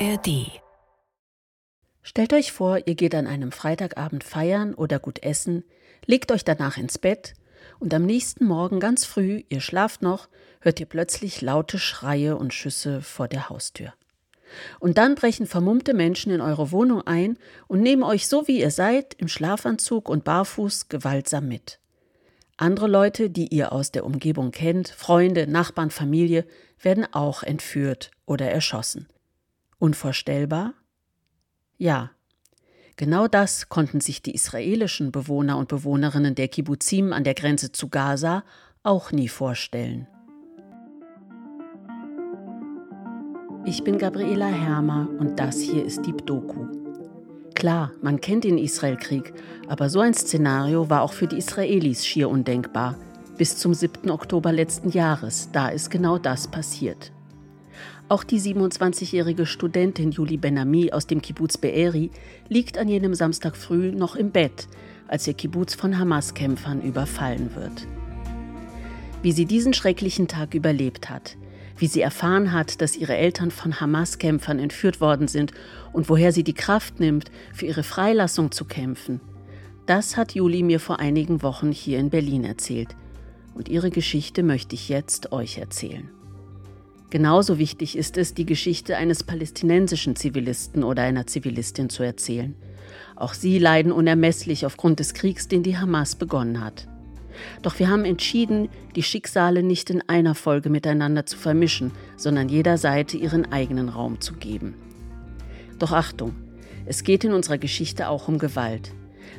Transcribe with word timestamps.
ARD 0.00 0.60
Stellt 2.02 2.32
euch 2.32 2.52
vor, 2.52 2.86
ihr 2.86 2.94
geht 2.94 3.16
an 3.16 3.26
einem 3.26 3.50
Freitagabend 3.50 4.22
feiern 4.22 4.74
oder 4.74 5.00
gut 5.00 5.24
essen, 5.24 5.64
legt 6.06 6.30
euch 6.30 6.44
danach 6.44 6.76
ins 6.76 6.98
Bett 6.98 7.34
und 7.80 7.92
am 7.92 8.06
nächsten 8.06 8.44
Morgen 8.44 8.78
ganz 8.78 9.04
früh, 9.04 9.42
ihr 9.48 9.60
schlaft 9.60 10.02
noch, 10.02 10.28
hört 10.60 10.78
ihr 10.78 10.86
plötzlich 10.86 11.40
laute 11.40 11.80
Schreie 11.80 12.36
und 12.36 12.54
Schüsse 12.54 13.02
vor 13.02 13.26
der 13.26 13.48
Haustür. 13.48 13.92
Und 14.78 14.98
dann 14.98 15.16
brechen 15.16 15.46
vermummte 15.46 15.94
Menschen 15.94 16.30
in 16.30 16.40
eure 16.40 16.70
Wohnung 16.70 17.04
ein 17.04 17.36
und 17.66 17.80
nehmen 17.80 18.04
euch 18.04 18.28
so 18.28 18.46
wie 18.46 18.60
ihr 18.60 18.70
seid, 18.70 19.14
im 19.14 19.26
Schlafanzug 19.26 20.08
und 20.08 20.22
barfuß, 20.22 20.88
gewaltsam 20.88 21.48
mit. 21.48 21.80
Andere 22.56 22.86
Leute, 22.86 23.30
die 23.30 23.48
ihr 23.48 23.72
aus 23.72 23.90
der 23.90 24.06
Umgebung 24.06 24.52
kennt, 24.52 24.88
Freunde, 24.90 25.48
Nachbarn, 25.48 25.90
Familie, 25.90 26.44
werden 26.80 27.04
auch 27.12 27.42
entführt 27.42 28.12
oder 28.26 28.48
erschossen. 28.48 29.08
Unvorstellbar? 29.78 30.74
Ja. 31.76 32.10
Genau 32.96 33.28
das 33.28 33.68
konnten 33.68 34.00
sich 34.00 34.22
die 34.22 34.34
israelischen 34.34 35.12
Bewohner 35.12 35.56
und 35.56 35.68
Bewohnerinnen 35.68 36.34
der 36.34 36.48
Kibbuzim 36.48 37.12
an 37.12 37.22
der 37.22 37.34
Grenze 37.34 37.70
zu 37.70 37.88
Gaza 37.88 38.42
auch 38.82 39.12
nie 39.12 39.28
vorstellen. 39.28 40.08
Ich 43.64 43.84
bin 43.84 43.98
Gabriela 43.98 44.46
Hermer 44.46 45.08
und 45.18 45.38
das 45.38 45.60
hier 45.60 45.84
ist 45.84 46.04
Deep 46.04 46.26
Doku. 46.26 46.66
Klar, 47.54 47.92
man 48.02 48.20
kennt 48.20 48.44
den 48.44 48.58
Israelkrieg, 48.58 49.32
aber 49.68 49.90
so 49.90 50.00
ein 50.00 50.14
Szenario 50.14 50.90
war 50.90 51.02
auch 51.02 51.12
für 51.12 51.26
die 51.26 51.38
Israelis 51.38 52.04
schier 52.04 52.30
undenkbar. 52.30 52.96
Bis 53.36 53.56
zum 53.58 53.74
7. 53.74 54.10
Oktober 54.10 54.52
letzten 54.52 54.90
Jahres, 54.90 55.50
da 55.52 55.68
ist 55.68 55.90
genau 55.90 56.18
das 56.18 56.48
passiert. 56.48 57.12
Auch 58.10 58.24
die 58.24 58.40
27-jährige 58.40 59.44
Studentin 59.44 60.12
Juli 60.12 60.38
Benami 60.38 60.92
aus 60.92 61.06
dem 61.06 61.20
Kibbutz 61.20 61.58
Be'eri 61.58 62.10
liegt 62.48 62.78
an 62.78 62.88
jenem 62.88 63.14
Samstag 63.14 63.54
früh 63.54 63.92
noch 63.92 64.16
im 64.16 64.30
Bett, 64.30 64.66
als 65.08 65.26
ihr 65.26 65.34
Kibbutz 65.34 65.74
von 65.74 65.98
Hamas-Kämpfern 65.98 66.80
überfallen 66.80 67.54
wird. 67.54 67.86
Wie 69.20 69.32
sie 69.32 69.44
diesen 69.44 69.74
schrecklichen 69.74 70.26
Tag 70.26 70.54
überlebt 70.54 71.10
hat, 71.10 71.36
wie 71.76 71.86
sie 71.86 72.00
erfahren 72.00 72.52
hat, 72.52 72.80
dass 72.80 72.96
ihre 72.96 73.14
Eltern 73.14 73.50
von 73.50 73.78
Hamas-Kämpfern 73.78 74.58
entführt 74.58 75.02
worden 75.02 75.28
sind 75.28 75.52
und 75.92 76.08
woher 76.08 76.32
sie 76.32 76.44
die 76.44 76.54
Kraft 76.54 77.00
nimmt, 77.00 77.30
für 77.52 77.66
ihre 77.66 77.82
Freilassung 77.82 78.52
zu 78.52 78.64
kämpfen. 78.64 79.20
Das 79.84 80.16
hat 80.16 80.34
Juli 80.34 80.62
mir 80.62 80.80
vor 80.80 80.98
einigen 80.98 81.42
Wochen 81.42 81.72
hier 81.72 81.98
in 81.98 82.08
Berlin 82.08 82.44
erzählt. 82.44 82.96
Und 83.54 83.68
ihre 83.68 83.90
Geschichte 83.90 84.42
möchte 84.42 84.74
ich 84.74 84.88
jetzt 84.88 85.32
euch 85.32 85.58
erzählen. 85.58 86.08
Genauso 87.10 87.58
wichtig 87.58 87.96
ist 87.96 88.18
es, 88.18 88.34
die 88.34 88.44
Geschichte 88.44 88.96
eines 88.96 89.24
palästinensischen 89.24 90.14
Zivilisten 90.14 90.84
oder 90.84 91.02
einer 91.02 91.26
Zivilistin 91.26 91.88
zu 91.88 92.02
erzählen. 92.02 92.54
Auch 93.16 93.32
sie 93.32 93.58
leiden 93.58 93.92
unermesslich 93.92 94.66
aufgrund 94.66 95.00
des 95.00 95.14
Kriegs, 95.14 95.48
den 95.48 95.62
die 95.62 95.78
Hamas 95.78 96.16
begonnen 96.16 96.62
hat. 96.62 96.86
Doch 97.62 97.78
wir 97.78 97.88
haben 97.88 98.04
entschieden, 98.04 98.68
die 98.94 99.02
Schicksale 99.02 99.62
nicht 99.62 99.90
in 99.90 100.02
einer 100.06 100.34
Folge 100.34 100.68
miteinander 100.70 101.24
zu 101.24 101.38
vermischen, 101.38 101.92
sondern 102.16 102.48
jeder 102.48 102.76
Seite 102.76 103.16
ihren 103.16 103.50
eigenen 103.52 103.88
Raum 103.88 104.20
zu 104.20 104.34
geben. 104.34 104.74
Doch 105.78 105.92
Achtung, 105.92 106.34
es 106.84 107.04
geht 107.04 107.24
in 107.24 107.32
unserer 107.32 107.58
Geschichte 107.58 108.08
auch 108.08 108.28
um 108.28 108.38
Gewalt. 108.38 108.92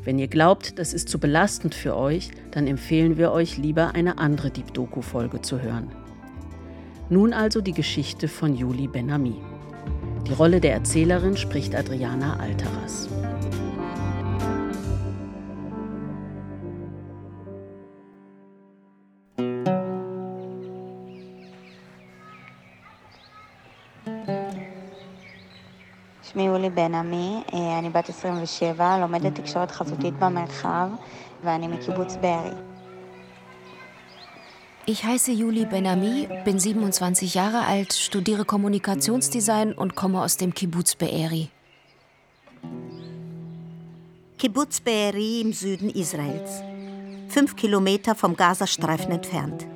Wenn 0.03 0.17
ihr 0.17 0.27
glaubt, 0.27 0.79
das 0.79 0.93
ist 0.93 1.09
zu 1.09 1.19
belastend 1.19 1.75
für 1.75 1.95
euch, 1.95 2.31
dann 2.51 2.67
empfehlen 2.67 3.17
wir 3.17 3.31
euch 3.31 3.57
lieber 3.57 3.93
eine 3.93 4.17
andere 4.17 4.49
Deep 4.49 4.73
Doku-Folge 4.73 5.41
zu 5.41 5.61
hören. 5.61 5.91
Nun 7.10 7.32
also 7.32 7.60
die 7.60 7.72
Geschichte 7.72 8.28
von 8.28 8.54
Juli 8.54 8.86
Benami. 8.88 9.36
Die 10.26 10.32
Rolle 10.32 10.60
der 10.60 10.72
Erzählerin 10.72 11.36
spricht 11.36 11.74
Adriana 11.74 12.40
Alteras. 12.40 13.08
שמי 26.34 26.42
יולי 26.42 26.70
בן 26.70 26.94
עמי, 26.94 27.42
אני 27.78 27.90
בת 27.90 28.06
27, 28.10 28.98
לומדת 28.98 29.34
תקשורת 29.34 29.70
חזותית 29.70 30.14
במרחב, 30.18 30.88
ואני 31.44 31.68
מקיבוץ 31.68 32.16
בארי. 32.16 32.67
Ich 34.89 35.03
heiße 35.03 35.31
Juli 35.31 35.67
Benami, 35.67 36.27
bin 36.45 36.57
27 36.57 37.35
Jahre 37.35 37.67
alt, 37.67 37.93
studiere 37.93 38.43
Kommunikationsdesign 38.43 39.73
und 39.73 39.93
komme 39.93 40.19
aus 40.19 40.37
dem 40.37 40.55
Kibbutz 40.55 40.95
Be'eri. 40.95 41.49
Kibbutz 44.39 44.81
Be'eri 44.81 45.41
im 45.41 45.53
Süden 45.53 45.91
Israels. 45.91 46.63
Fünf 47.27 47.55
Kilometer 47.55 48.15
vom 48.15 48.35
Gazastreifen 48.35 49.11
entfernt. 49.11 49.67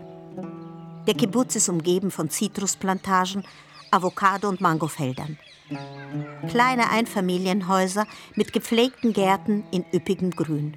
Der 1.06 1.14
Kibbutz 1.14 1.56
ist 1.58 1.70
umgeben 1.70 2.10
von 2.10 2.32
Zitrusplantagen, 2.32 3.44
Avocado- 3.92 4.50
und 4.50 4.62
Mangofeldern. 4.62 5.38
Kleine 6.50 6.90
Einfamilienhäuser 6.90 8.08
mit 8.34 8.52
gepflegten 8.52 9.14
Gärten 9.14 9.64
in 9.70 9.86
üppigem 9.94 10.32
Grün. 10.32 10.76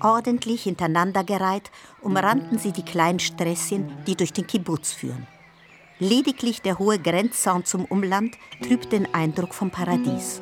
Ordentlich 0.00 0.62
hintereinandergereiht 0.62 1.70
umrannten 2.02 2.58
sie 2.58 2.72
die 2.72 2.84
kleinen 2.84 3.18
Sträßchen, 3.18 3.90
die 4.06 4.14
durch 4.14 4.32
den 4.32 4.46
Kibbutz 4.46 4.92
führen. 4.92 5.26
Lediglich 5.98 6.62
der 6.62 6.78
hohe 6.78 6.98
Grenzzaun 6.98 7.64
zum 7.64 7.84
Umland 7.84 8.36
trübt 8.62 8.92
den 8.92 9.12
Eindruck 9.12 9.52
vom 9.52 9.70
Paradies. 9.70 10.40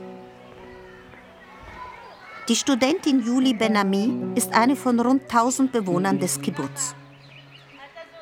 Die 2.49 2.57
Studentin 2.57 3.25
Juli 3.25 3.55
Benami 3.55 4.35
ist 4.35 4.53
eine 4.53 4.77
von 4.77 5.01
rund 5.01 5.23
1000 5.23 5.73
Bewohnern 5.73 6.19
des 6.19 6.41
Kibbutz. 6.41 6.95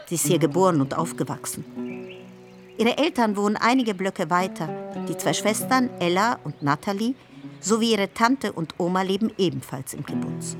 Sie 0.06 0.14
ist 0.14 0.26
hier 0.26 0.38
geboren 0.38 0.80
und 0.80 0.96
aufgewachsen. 0.96 1.64
Ihre 2.78 2.96
Eltern 2.96 3.36
wohnen 3.36 3.56
einige 3.56 3.94
Blöcke 3.94 4.30
weiter. 4.30 4.68
Die 5.08 5.16
zwei 5.16 5.32
Schwestern, 5.32 5.90
Ella 5.98 6.38
und 6.44 6.62
Natalie, 6.62 7.14
sowie 7.60 7.92
ihre 7.92 8.12
Tante 8.14 8.52
und 8.52 8.74
Oma 8.78 9.02
leben 9.02 9.32
ebenfalls 9.38 9.94
im 9.94 10.06
Kibbutz. 10.06 10.56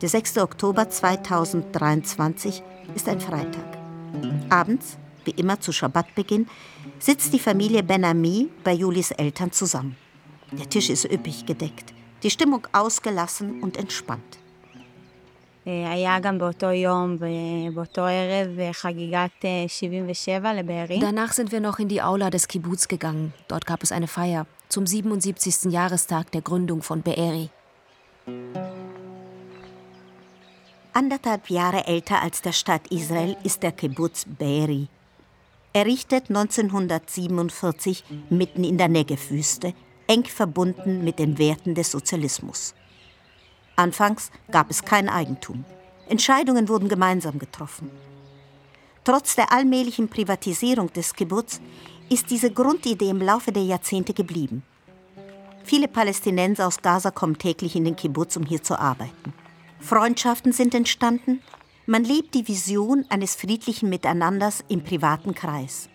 Der 0.00 0.08
6. 0.08 0.38
Oktober 0.38 0.88
2023 0.88 2.62
ist 2.94 3.08
ein 3.08 3.20
Freitag. 3.20 3.78
Abends, 4.48 4.96
wie 5.24 5.32
immer 5.32 5.60
zu 5.60 5.72
Schabbatbeginn, 5.72 6.46
sitzt 7.00 7.32
die 7.32 7.40
Familie 7.40 7.82
Benami 7.82 8.48
bei 8.62 8.74
Julis 8.74 9.10
Eltern 9.10 9.50
zusammen. 9.50 9.96
Der 10.52 10.68
Tisch 10.68 10.88
ist 10.88 11.04
üppig 11.04 11.46
gedeckt, 11.46 11.92
die 12.22 12.30
Stimmung 12.30 12.64
ausgelassen 12.72 13.60
und 13.60 13.76
entspannt. 13.76 14.38
Danach 21.00 21.32
sind 21.32 21.52
wir 21.52 21.60
noch 21.60 21.78
in 21.80 21.88
die 21.88 22.02
Aula 22.02 22.30
des 22.30 22.46
Kibbuz 22.46 22.86
gegangen. 22.86 23.34
Dort 23.48 23.66
gab 23.66 23.82
es 23.82 23.90
eine 23.90 24.06
Feier 24.06 24.46
zum 24.68 24.86
77. 24.86 25.72
Jahrestag 25.72 26.30
der 26.30 26.42
Gründung 26.42 26.82
von 26.82 27.02
Be'eri. 27.02 27.50
Anderthalb 30.98 31.48
Jahre 31.48 31.86
älter 31.86 32.22
als 32.22 32.42
der 32.42 32.50
Stadt 32.50 32.88
Israel 32.88 33.36
ist 33.44 33.62
der 33.62 33.70
Kibbutz 33.70 34.26
Be'eri. 34.26 34.88
Errichtet 35.72 36.24
1947 36.28 38.02
mitten 38.30 38.64
in 38.64 38.78
der 38.78 38.88
Negev-Wüste, 38.88 39.74
eng 40.08 40.24
verbunden 40.24 41.04
mit 41.04 41.20
den 41.20 41.38
Werten 41.38 41.76
des 41.76 41.92
Sozialismus. 41.92 42.74
Anfangs 43.76 44.32
gab 44.50 44.70
es 44.70 44.84
kein 44.84 45.08
Eigentum. 45.08 45.64
Entscheidungen 46.08 46.68
wurden 46.68 46.88
gemeinsam 46.88 47.38
getroffen. 47.38 47.92
Trotz 49.04 49.36
der 49.36 49.52
allmählichen 49.52 50.08
Privatisierung 50.08 50.92
des 50.92 51.14
Kibbutz 51.14 51.60
ist 52.08 52.28
diese 52.28 52.50
Grundidee 52.50 53.10
im 53.10 53.22
Laufe 53.22 53.52
der 53.52 53.62
Jahrzehnte 53.62 54.14
geblieben. 54.14 54.64
Viele 55.62 55.86
Palästinenser 55.86 56.66
aus 56.66 56.82
Gaza 56.82 57.12
kommen 57.12 57.38
täglich 57.38 57.76
in 57.76 57.84
den 57.84 57.94
Kibbutz, 57.94 58.36
um 58.36 58.44
hier 58.44 58.64
zu 58.64 58.76
arbeiten. 58.76 59.32
Freundschaften 59.80 60.52
sind 60.52 60.74
entstanden. 60.74 61.40
Man 61.86 62.04
lebt 62.04 62.34
die 62.34 62.46
Vision 62.46 63.06
eines 63.08 63.34
friedlichen 63.34 63.88
Miteinanders 63.88 64.64
im 64.68 64.82
privaten 64.82 65.34
Kreis, 65.34 65.88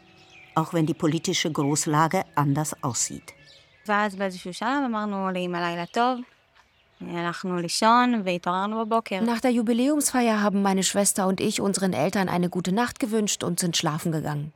auch 0.55 0.73
wenn 0.73 0.85
die 0.85 0.93
politische 0.93 1.51
Großlage 1.51 2.23
anders 2.35 2.81
aussieht. 2.83 3.33
Nach 9.25 9.41
der 9.41 9.51
Jubiläumsfeier 9.51 10.41
haben 10.41 10.61
meine 10.61 10.83
Schwester 10.83 11.27
und 11.27 11.41
ich 11.41 11.59
unseren 11.59 11.93
Eltern 11.93 12.29
eine 12.29 12.49
gute 12.49 12.71
Nacht 12.71 12.99
gewünscht 12.99 13.43
und 13.43 13.59
sind 13.59 13.75
schlafen 13.75 14.11
gegangen. 14.11 14.53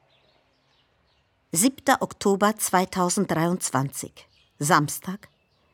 7. 1.51 1.75
Oktober 1.99 2.55
2023, 2.55 4.11
Samstag, 4.59 5.27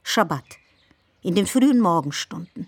Schabbat, 0.03 0.43
in 1.21 1.35
den 1.35 1.47
frühen 1.47 1.79
Morgenstunden. 1.79 2.67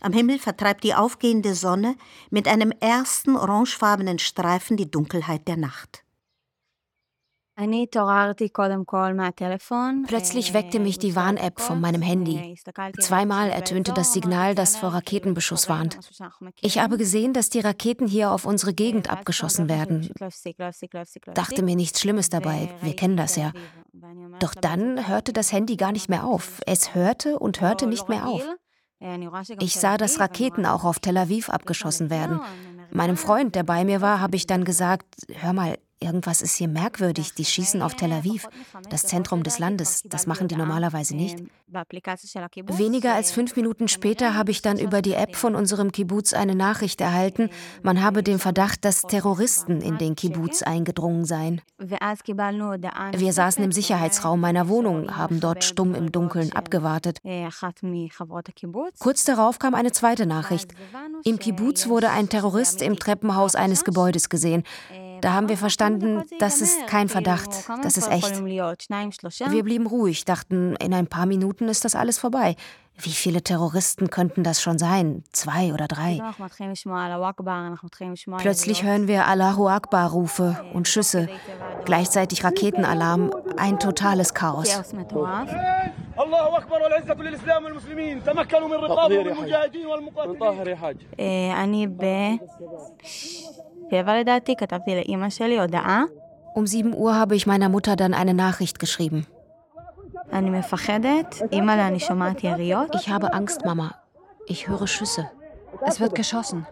Am 0.00 0.12
Himmel 0.12 0.38
vertreibt 0.38 0.84
die 0.84 0.94
aufgehende 0.94 1.54
Sonne 1.54 1.96
mit 2.30 2.48
einem 2.48 2.72
ersten 2.80 3.36
orangefarbenen 3.36 4.18
Streifen 4.18 4.76
die 4.76 4.90
Dunkelheit 4.90 5.48
der 5.48 5.56
Nacht. 5.56 6.06
Plötzlich 10.06 10.52
weckte 10.52 10.78
mich 10.78 10.98
die 10.98 11.16
Warn-App 11.16 11.58
von 11.58 11.80
meinem 11.80 12.02
Handy. 12.02 12.54
Zweimal 13.00 13.48
ertönte 13.48 13.94
das 13.94 14.12
Signal, 14.12 14.54
das 14.54 14.76
vor 14.76 14.90
Raketenbeschuss 14.90 15.66
warnt. 15.66 15.98
Ich 16.60 16.78
habe 16.78 16.98
gesehen, 16.98 17.32
dass 17.32 17.48
die 17.48 17.60
Raketen 17.60 18.06
hier 18.06 18.30
auf 18.30 18.44
unsere 18.44 18.74
Gegend 18.74 19.08
abgeschossen 19.08 19.70
werden. 19.70 20.12
Dachte 21.32 21.62
mir 21.62 21.76
nichts 21.76 22.00
Schlimmes 22.02 22.28
dabei, 22.28 22.74
wir 22.82 22.94
kennen 22.94 23.16
das 23.16 23.36
ja. 23.36 23.52
Doch 24.38 24.54
dann 24.54 25.08
hörte 25.08 25.32
das 25.32 25.50
Handy 25.50 25.76
gar 25.76 25.92
nicht 25.92 26.10
mehr 26.10 26.24
auf. 26.24 26.60
Es 26.66 26.94
hörte 26.94 27.38
und 27.38 27.62
hörte 27.62 27.86
nicht 27.86 28.10
mehr 28.10 28.26
auf. 28.26 28.46
Ich 29.60 29.74
sah, 29.74 29.96
dass 29.98 30.20
Raketen 30.20 30.64
auch 30.64 30.84
auf 30.84 30.98
Tel 31.00 31.16
Aviv 31.18 31.50
abgeschossen 31.50 32.08
werden. 32.10 32.40
Meinem 32.90 33.16
Freund, 33.16 33.54
der 33.54 33.62
bei 33.62 33.84
mir 33.84 34.00
war, 34.00 34.20
habe 34.20 34.36
ich 34.36 34.46
dann 34.46 34.64
gesagt, 34.64 35.06
hör 35.32 35.52
mal, 35.52 35.76
Irgendwas 35.98 36.42
ist 36.42 36.56
hier 36.56 36.68
merkwürdig. 36.68 37.32
Die 37.34 37.44
schießen 37.44 37.80
auf 37.80 37.94
Tel 37.94 38.12
Aviv, 38.12 38.48
das 38.90 39.04
Zentrum 39.04 39.42
des 39.42 39.58
Landes. 39.58 40.02
Das 40.04 40.26
machen 40.26 40.46
die 40.48 40.56
normalerweise 40.56 41.16
nicht. 41.16 41.38
Weniger 41.68 43.14
als 43.14 43.32
fünf 43.32 43.56
Minuten 43.56 43.88
später 43.88 44.34
habe 44.34 44.50
ich 44.50 44.62
dann 44.62 44.78
über 44.78 45.02
die 45.02 45.14
App 45.14 45.34
von 45.34 45.56
unserem 45.56 45.90
Kibbutz 45.90 46.32
eine 46.32 46.54
Nachricht 46.54 47.00
erhalten, 47.00 47.50
man 47.82 48.02
habe 48.02 48.22
den 48.22 48.38
Verdacht, 48.38 48.84
dass 48.84 49.02
Terroristen 49.02 49.80
in 49.80 49.98
den 49.98 50.14
Kibbutz 50.14 50.62
eingedrungen 50.62 51.24
seien. 51.24 51.60
Wir 51.78 53.32
saßen 53.32 53.64
im 53.64 53.72
Sicherheitsraum 53.72 54.40
meiner 54.40 54.68
Wohnung, 54.68 55.16
haben 55.16 55.40
dort 55.40 55.64
stumm 55.64 55.94
im 55.94 56.12
Dunkeln 56.12 56.52
abgewartet. 56.52 57.18
Kurz 58.98 59.24
darauf 59.24 59.58
kam 59.58 59.74
eine 59.74 59.92
zweite 59.92 60.26
Nachricht. 60.26 60.72
Im 61.24 61.38
Kibbutz 61.38 61.88
wurde 61.88 62.10
ein 62.10 62.28
Terrorist 62.28 62.80
im 62.80 62.96
Treppenhaus 62.96 63.56
eines 63.56 63.84
Gebäudes 63.84 64.28
gesehen. 64.28 64.62
Da 65.26 65.32
haben 65.32 65.48
wir 65.48 65.56
verstanden, 65.56 66.22
das 66.38 66.60
ist 66.60 66.86
kein 66.86 67.08
Verdacht, 67.08 67.50
das 67.82 67.96
ist 67.96 68.08
echt. 68.08 68.44
Wir 68.44 69.62
blieben 69.64 69.88
ruhig, 69.88 70.24
dachten, 70.24 70.76
in 70.76 70.94
ein 70.94 71.08
paar 71.08 71.26
Minuten 71.26 71.68
ist 71.68 71.84
das 71.84 71.96
alles 71.96 72.16
vorbei. 72.16 72.54
Wie 72.98 73.10
viele 73.10 73.42
Terroristen 73.42 74.10
könnten 74.10 74.42
das 74.42 74.62
schon 74.62 74.78
sein? 74.78 75.22
Zwei 75.32 75.72
oder 75.74 75.86
drei? 75.86 76.20
Plötzlich 78.38 78.82
hören 78.82 79.06
wir 79.06 79.26
Allahu 79.26 79.68
Akbar-Rufe 79.68 80.64
und 80.72 80.88
Schüsse, 80.88 81.28
gleichzeitig 81.84 82.42
Raketenalarm, 82.44 83.30
ein 83.56 83.78
totales 83.78 84.32
Chaos. 84.34 84.68
Um 96.54 96.66
7 96.66 96.94
Uhr 96.94 97.14
habe 97.14 97.36
ich 97.36 97.46
meiner 97.46 97.68
Mutter 97.68 97.96
dann 97.96 98.14
eine 98.14 98.32
Nachricht 98.32 98.78
geschrieben. 98.78 99.26
Ich 102.92 103.08
habe 103.10 103.32
Angst, 103.32 103.64
Mama. 103.64 103.94
Ich 104.46 104.68
höre 104.68 104.86
Schüsse. 104.86 105.30
Es 105.82 106.00
wird 106.00 106.14
geschossen. 106.14 106.66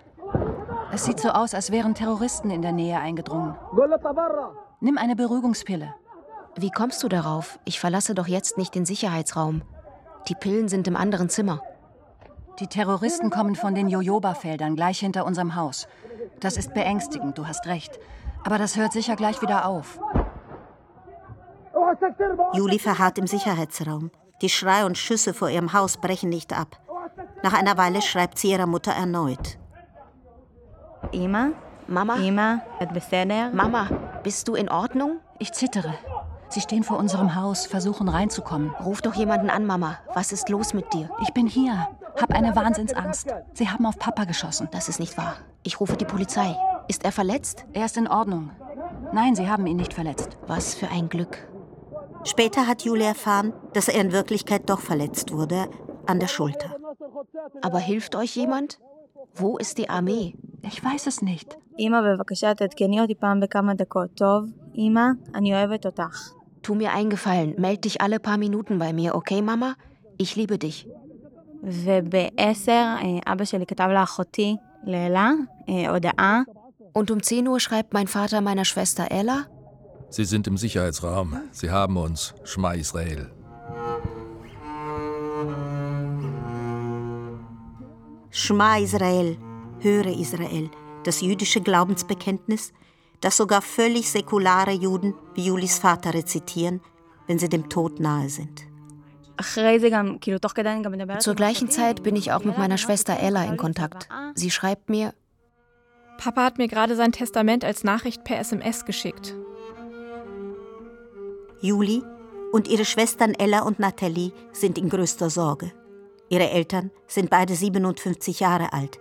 Es 0.92 1.04
sieht 1.04 1.18
so 1.18 1.30
aus, 1.30 1.54
als 1.54 1.72
wären 1.72 1.94
Terroristen 1.94 2.50
in 2.50 2.62
der 2.62 2.72
Nähe 2.72 2.98
eingedrungen. 2.98 3.56
Nimm 4.80 4.98
eine 4.98 5.16
Beruhigungspille. 5.16 5.94
Wie 6.56 6.70
kommst 6.70 7.02
du 7.02 7.08
darauf? 7.08 7.58
Ich 7.64 7.80
verlasse 7.80 8.14
doch 8.14 8.28
jetzt 8.28 8.58
nicht 8.58 8.74
den 8.74 8.86
Sicherheitsraum. 8.86 9.62
Die 10.28 10.34
Pillen 10.34 10.68
sind 10.68 10.86
im 10.86 10.96
anderen 10.96 11.28
Zimmer. 11.28 11.60
Die 12.60 12.68
Terroristen 12.68 13.30
kommen 13.30 13.56
von 13.56 13.74
den 13.74 13.88
Jojoba-Feldern 13.88 14.76
gleich 14.76 15.00
hinter 15.00 15.26
unserem 15.26 15.56
Haus. 15.56 15.88
Das 16.38 16.56
ist 16.56 16.72
beängstigend, 16.74 17.36
du 17.36 17.46
hast 17.46 17.66
recht. 17.66 17.98
Aber 18.44 18.58
das 18.58 18.76
hört 18.76 18.92
sicher 18.92 19.16
gleich 19.16 19.42
wieder 19.42 19.66
auf. 19.66 19.98
Juli 22.54 22.78
verharrt 22.78 23.18
im 23.18 23.26
Sicherheitsraum. 23.26 24.10
Die 24.42 24.48
Schreie 24.48 24.86
und 24.86 24.98
Schüsse 24.98 25.34
vor 25.34 25.48
ihrem 25.48 25.72
Haus 25.72 25.96
brechen 25.96 26.28
nicht 26.28 26.52
ab. 26.52 26.80
Nach 27.42 27.52
einer 27.52 27.76
Weile 27.76 28.02
schreibt 28.02 28.38
sie 28.38 28.50
ihrer 28.50 28.66
Mutter 28.66 28.92
erneut. 28.92 29.58
Ima? 31.12 31.50
Mama? 31.86 32.16
Ima? 32.16 32.62
Mama, 33.52 33.88
bist 34.22 34.48
du 34.48 34.54
in 34.54 34.70
Ordnung? 34.70 35.20
Ich 35.38 35.52
zittere. 35.52 35.94
Sie 36.48 36.60
stehen 36.60 36.84
vor 36.84 36.98
unserem 36.98 37.34
Haus, 37.34 37.66
versuchen 37.66 38.08
reinzukommen. 38.08 38.70
Ruf 38.84 39.02
doch 39.02 39.14
jemanden 39.14 39.50
an, 39.50 39.66
Mama. 39.66 39.98
Was 40.14 40.32
ist 40.32 40.48
los 40.48 40.72
mit 40.72 40.92
dir? 40.92 41.10
Ich 41.22 41.32
bin 41.34 41.46
hier. 41.46 41.88
Hab 42.20 42.32
eine 42.32 42.54
Wahnsinnsangst. 42.54 43.28
Sie 43.54 43.68
haben 43.68 43.86
auf 43.86 43.98
Papa 43.98 44.24
geschossen. 44.24 44.68
Das 44.70 44.88
ist 44.88 45.00
nicht 45.00 45.18
wahr. 45.18 45.36
Ich 45.64 45.80
rufe 45.80 45.96
die 45.96 46.04
Polizei. 46.04 46.56
Ist 46.86 47.04
er 47.04 47.12
verletzt? 47.12 47.64
Er 47.72 47.86
ist 47.86 47.96
in 47.96 48.06
Ordnung. 48.06 48.50
Nein, 49.12 49.34
Sie 49.34 49.48
haben 49.48 49.66
ihn 49.66 49.76
nicht 49.76 49.94
verletzt. 49.94 50.36
Was 50.46 50.74
für 50.74 50.88
ein 50.88 51.08
Glück. 51.08 51.38
Später 52.24 52.66
hat 52.66 52.82
Julia 52.82 53.08
erfahren, 53.08 53.52
dass 53.72 53.88
er 53.88 54.00
in 54.00 54.12
Wirklichkeit 54.12 54.68
doch 54.70 54.80
verletzt 54.80 55.32
wurde, 55.32 55.68
an 56.06 56.20
der 56.20 56.28
Schulter. 56.28 56.76
Aber 57.62 57.78
hilft 57.78 58.16
euch 58.16 58.34
jemand? 58.36 58.78
Wo 59.34 59.58
ist 59.58 59.78
die 59.78 59.88
Armee? 59.90 60.36
Ich 60.62 60.82
weiß 60.82 61.06
es 61.06 61.22
nicht. 61.22 61.58
Tu 66.62 66.74
mir 66.74 66.92
einen 66.92 67.10
Gefallen, 67.10 67.54
meld 67.58 67.84
dich 67.84 68.00
alle 68.00 68.20
paar 68.20 68.38
Minuten 68.38 68.78
bei 68.78 68.92
mir, 68.92 69.14
okay, 69.14 69.42
Mama? 69.42 69.74
Ich 70.16 70.36
liebe 70.36 70.58
dich. 70.58 70.88
Und 76.92 77.10
um 77.10 77.22
10 77.22 77.48
Uhr 77.48 77.60
schreibt 77.60 77.92
mein 77.92 78.06
Vater 78.06 78.40
meiner 78.40 78.64
Schwester 78.64 79.10
Ella. 79.10 79.46
Sie 80.14 80.24
sind 80.24 80.46
im 80.46 80.56
Sicherheitsraum. 80.56 81.40
Sie 81.50 81.72
haben 81.72 81.96
uns. 81.96 82.34
Schma 82.44 82.74
Israel. 82.74 83.32
Schma 88.30 88.78
Israel, 88.78 89.36
höre 89.80 90.16
Israel, 90.16 90.70
das 91.02 91.20
jüdische 91.20 91.60
Glaubensbekenntnis, 91.60 92.72
das 93.22 93.36
sogar 93.36 93.60
völlig 93.60 94.08
säkulare 94.08 94.70
Juden 94.70 95.14
wie 95.34 95.46
Julis 95.46 95.80
Vater 95.80 96.14
rezitieren, 96.14 96.80
wenn 97.26 97.40
sie 97.40 97.48
dem 97.48 97.68
Tod 97.68 97.98
nahe 97.98 98.28
sind. 98.28 98.68
Zur 101.18 101.34
gleichen 101.34 101.70
Zeit 101.70 102.04
bin 102.04 102.14
ich 102.14 102.30
auch 102.30 102.44
mit 102.44 102.56
meiner 102.56 102.78
Schwester 102.78 103.18
Ella 103.18 103.42
in 103.46 103.56
Kontakt. 103.56 104.08
Sie 104.36 104.52
schreibt 104.52 104.90
mir, 104.90 105.12
Papa 106.18 106.44
hat 106.44 106.58
mir 106.58 106.68
gerade 106.68 106.94
sein 106.94 107.10
Testament 107.10 107.64
als 107.64 107.82
Nachricht 107.82 108.22
per 108.22 108.38
SMS 108.38 108.84
geschickt. 108.84 109.34
Juli 111.64 112.04
und 112.52 112.68
ihre 112.68 112.84
Schwestern 112.84 113.32
Ella 113.32 113.62
und 113.62 113.78
Nathalie 113.78 114.32
sind 114.52 114.76
in 114.76 114.90
größter 114.90 115.30
Sorge. 115.30 115.72
Ihre 116.28 116.50
Eltern 116.50 116.90
sind 117.06 117.30
beide 117.30 117.54
57 117.54 118.40
Jahre 118.40 118.74
alt. 118.74 119.00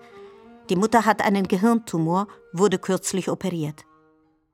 Die 0.70 0.78
Mutter 0.78 1.06
hat 1.06 1.22
einen 1.22 1.50
Gehirntumor, 1.50 2.28
wurde 2.54 2.80
kürzlich 2.80 3.30
operiert. 3.30 3.84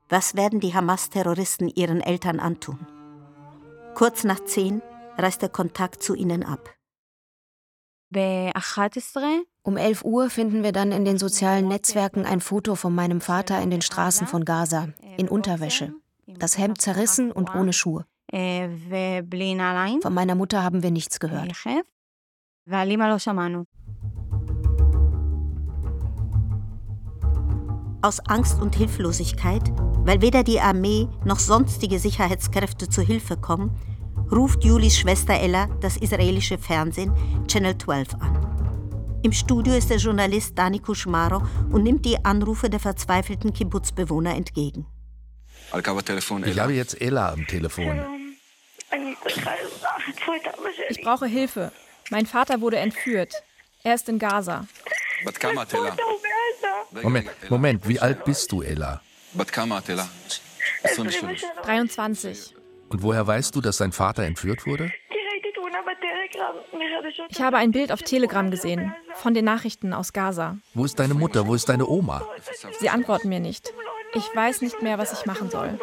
Was 0.10 0.36
werden 0.36 0.60
die 0.60 0.74
Hamas-Terroristen 0.74 1.68
ihren 1.68 2.01
Eltern 2.01 2.39
antun? 2.39 2.80
Kurz 3.94 4.24
nach 4.24 4.44
zehn 4.44 4.82
reißt 5.20 5.44
der 5.44 5.50
Kontakt 5.50 6.01
zu 6.01 6.16
ihnen 6.16 6.44
ab. 6.44 6.74
Um 9.62 9.78
11 9.78 10.04
Uhr 10.04 10.32
finden 10.32 10.63
wir 10.63 10.72
dann 10.72 10.92
in 10.92 11.06
den 11.06 11.20
sozialen 11.20 11.68
Netzwerken 11.68 12.25
ein 12.25 12.42
Foto 12.42 12.74
von 12.74 12.96
meinem 12.96 13.22
Vater 13.22 13.62
in 13.62 13.70
den 13.70 13.84
Straßen 13.84 14.25
von 14.25 14.46
Gaza, 14.46 14.88
in 15.18 15.28
Unterwäsche. 15.28 15.94
Das 16.38 16.58
Hemd 16.58 16.82
zerrissen 16.82 17.32
und 17.32 17.54
ohne 17.56 17.74
Schuhe. 17.74 18.06
Von 20.02 20.14
meiner 20.14 20.36
Mutter 20.36 20.64
haben 20.64 20.84
wir 20.84 20.92
nichts 20.92 21.20
gehört. 21.20 21.52
Aus 28.02 28.20
Angst 28.28 28.62
und 28.62 28.76
Hilflosigkeit, 28.76 29.74
weil 30.06 30.22
weder 30.22 30.44
die 30.44 30.62
Armee 30.62 31.10
noch 31.26 31.40
sonstige 31.40 32.00
Sicherheitskräfte 32.00 32.88
zu 32.88 33.02
Hilfe 33.02 33.36
kommen, 33.36 33.76
ruft 34.32 34.64
Julis 34.64 34.98
Schwester 34.98 35.34
Ella 35.34 35.68
das 35.82 35.98
israelische 35.98 36.58
Fernsehen 36.58 37.12
Channel 37.48 37.78
12 37.78 38.14
an. 38.16 39.20
Im 39.22 39.34
Studio 39.34 39.74
ist 39.74 39.90
der 39.90 39.98
Journalist 39.98 40.58
Dani 40.58 40.80
Kushmaro 40.80 41.42
und 41.72 41.84
nimmt 41.84 42.06
die 42.06 42.24
Anrufe 42.24 42.70
der 42.70 42.80
verzweifelten 42.80 43.52
Kibbutzbewohner 43.52 44.34
entgegen. 44.34 44.86
Ich 45.72 46.60
habe 46.60 46.74
jetzt 46.74 47.00
Ella 47.02 47.32
am 47.32 47.46
Telefon. 47.48 48.36
Ich 50.90 51.02
brauche 51.02 51.28
Hilfe. 51.28 51.72
Mein 52.10 52.26
Vater 52.26 52.62
wurde 52.62 52.78
entführt. 52.78 53.34
Er 53.84 53.96
ist 53.96 54.10
in 54.10 54.20
Gaza. 54.20 54.68
Moment, 57.02 57.30
Moment, 57.50 57.88
wie 57.88 58.00
alt 58.00 58.26
bist 58.26 58.52
du, 58.52 58.62
Ella? 58.62 59.02
23. 61.64 62.56
Und 62.90 63.04
woher 63.04 63.28
weißt 63.28 63.56
du, 63.56 63.62
dass 63.62 63.78
dein 63.78 63.92
Vater 63.92 64.24
entführt 64.24 64.66
wurde? 64.66 64.92
Ich 67.30 67.42
habe 67.42 67.58
ein 67.58 67.72
Bild 67.72 67.92
auf 67.92 68.02
Telegram 68.02 68.50
gesehen, 68.50 68.94
von 69.16 69.34
den 69.34 69.46
Nachrichten 69.46 69.94
aus 69.94 70.14
Gaza. 70.14 70.58
Wo 70.74 70.86
ist 70.86 70.98
deine 71.00 71.14
Mutter? 71.14 71.46
Wo 71.48 71.54
ist 71.54 71.70
deine 71.70 71.86
Oma? 71.88 72.28
Sie 72.80 72.90
antworten 72.90 73.30
mir 73.30 73.40
nicht. 73.40 73.72
Ich 74.13 74.36
weiß 74.36 74.62
nicht 74.62 74.82
mehr, 74.82 74.98
was 74.98 75.13
ich 75.13 75.25
machen 75.25 75.50
soll. 75.50 75.80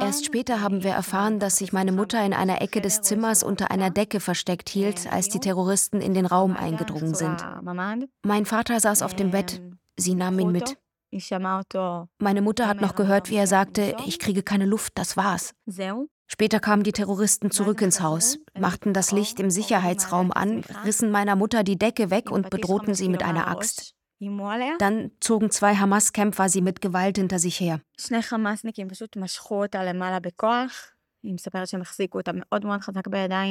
Erst 0.00 0.24
später 0.24 0.60
haben 0.60 0.84
wir 0.84 0.92
erfahren, 0.92 1.38
dass 1.38 1.56
sich 1.56 1.72
meine 1.72 1.92
Mutter 1.92 2.24
in 2.24 2.32
einer 2.32 2.62
Ecke 2.62 2.80
des 2.80 3.00
Zimmers 3.00 3.42
unter 3.42 3.70
einer 3.70 3.90
Decke 3.90 4.20
versteckt 4.20 4.68
hielt, 4.68 5.10
als 5.12 5.28
die 5.28 5.40
Terroristen 5.40 6.00
in 6.00 6.14
den 6.14 6.26
Raum 6.26 6.56
eingedrungen 6.56 7.14
sind. 7.14 7.44
Mein 8.22 8.46
Vater 8.46 8.78
saß 8.78 9.02
auf 9.02 9.14
dem 9.14 9.30
Bett. 9.30 9.60
Sie 9.96 10.14
nahm 10.14 10.38
ihn 10.38 10.52
mit. 10.52 10.76
Meine 12.18 12.42
Mutter 12.42 12.66
hat 12.68 12.80
noch 12.80 12.94
gehört, 12.94 13.30
wie 13.30 13.36
er 13.36 13.46
sagte, 13.46 13.94
ich 14.06 14.18
kriege 14.18 14.42
keine 14.42 14.66
Luft, 14.66 14.92
das 14.96 15.16
war's. 15.16 15.54
Später 16.26 16.58
kamen 16.58 16.82
die 16.82 16.92
Terroristen 16.92 17.50
zurück 17.50 17.82
ins 17.82 18.00
Haus, 18.00 18.38
machten 18.58 18.92
das 18.94 19.12
Licht 19.12 19.38
im 19.40 19.50
Sicherheitsraum 19.50 20.32
an, 20.32 20.64
rissen 20.84 21.10
meiner 21.10 21.36
Mutter 21.36 21.62
die 21.64 21.78
Decke 21.78 22.10
weg 22.10 22.30
und 22.30 22.50
bedrohten 22.50 22.94
sie 22.94 23.08
mit 23.08 23.22
einer 23.22 23.46
Axt. 23.48 23.94
Dann 24.78 25.10
zogen 25.20 25.50
zwei 25.50 25.74
Hamas-Kämpfer 25.76 26.48
sie 26.48 26.62
mit 26.62 26.80
Gewalt 26.80 27.18
hinter 27.18 27.38
sich 27.38 27.60
her. 27.60 27.80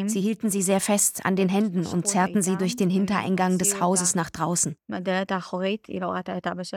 Sie 0.09 0.21
hielten 0.21 0.49
sie 0.49 0.61
sehr 0.61 0.79
fest 0.79 1.25
an 1.25 1.35
den 1.35 1.49
Händen 1.49 1.85
und 1.85 2.07
zerrten 2.07 2.41
sie 2.41 2.55
durch 2.55 2.75
den 2.75 2.89
Hintereingang 2.89 3.57
des 3.57 3.81
Hauses 3.81 4.15
nach 4.15 4.29
draußen. 4.29 4.75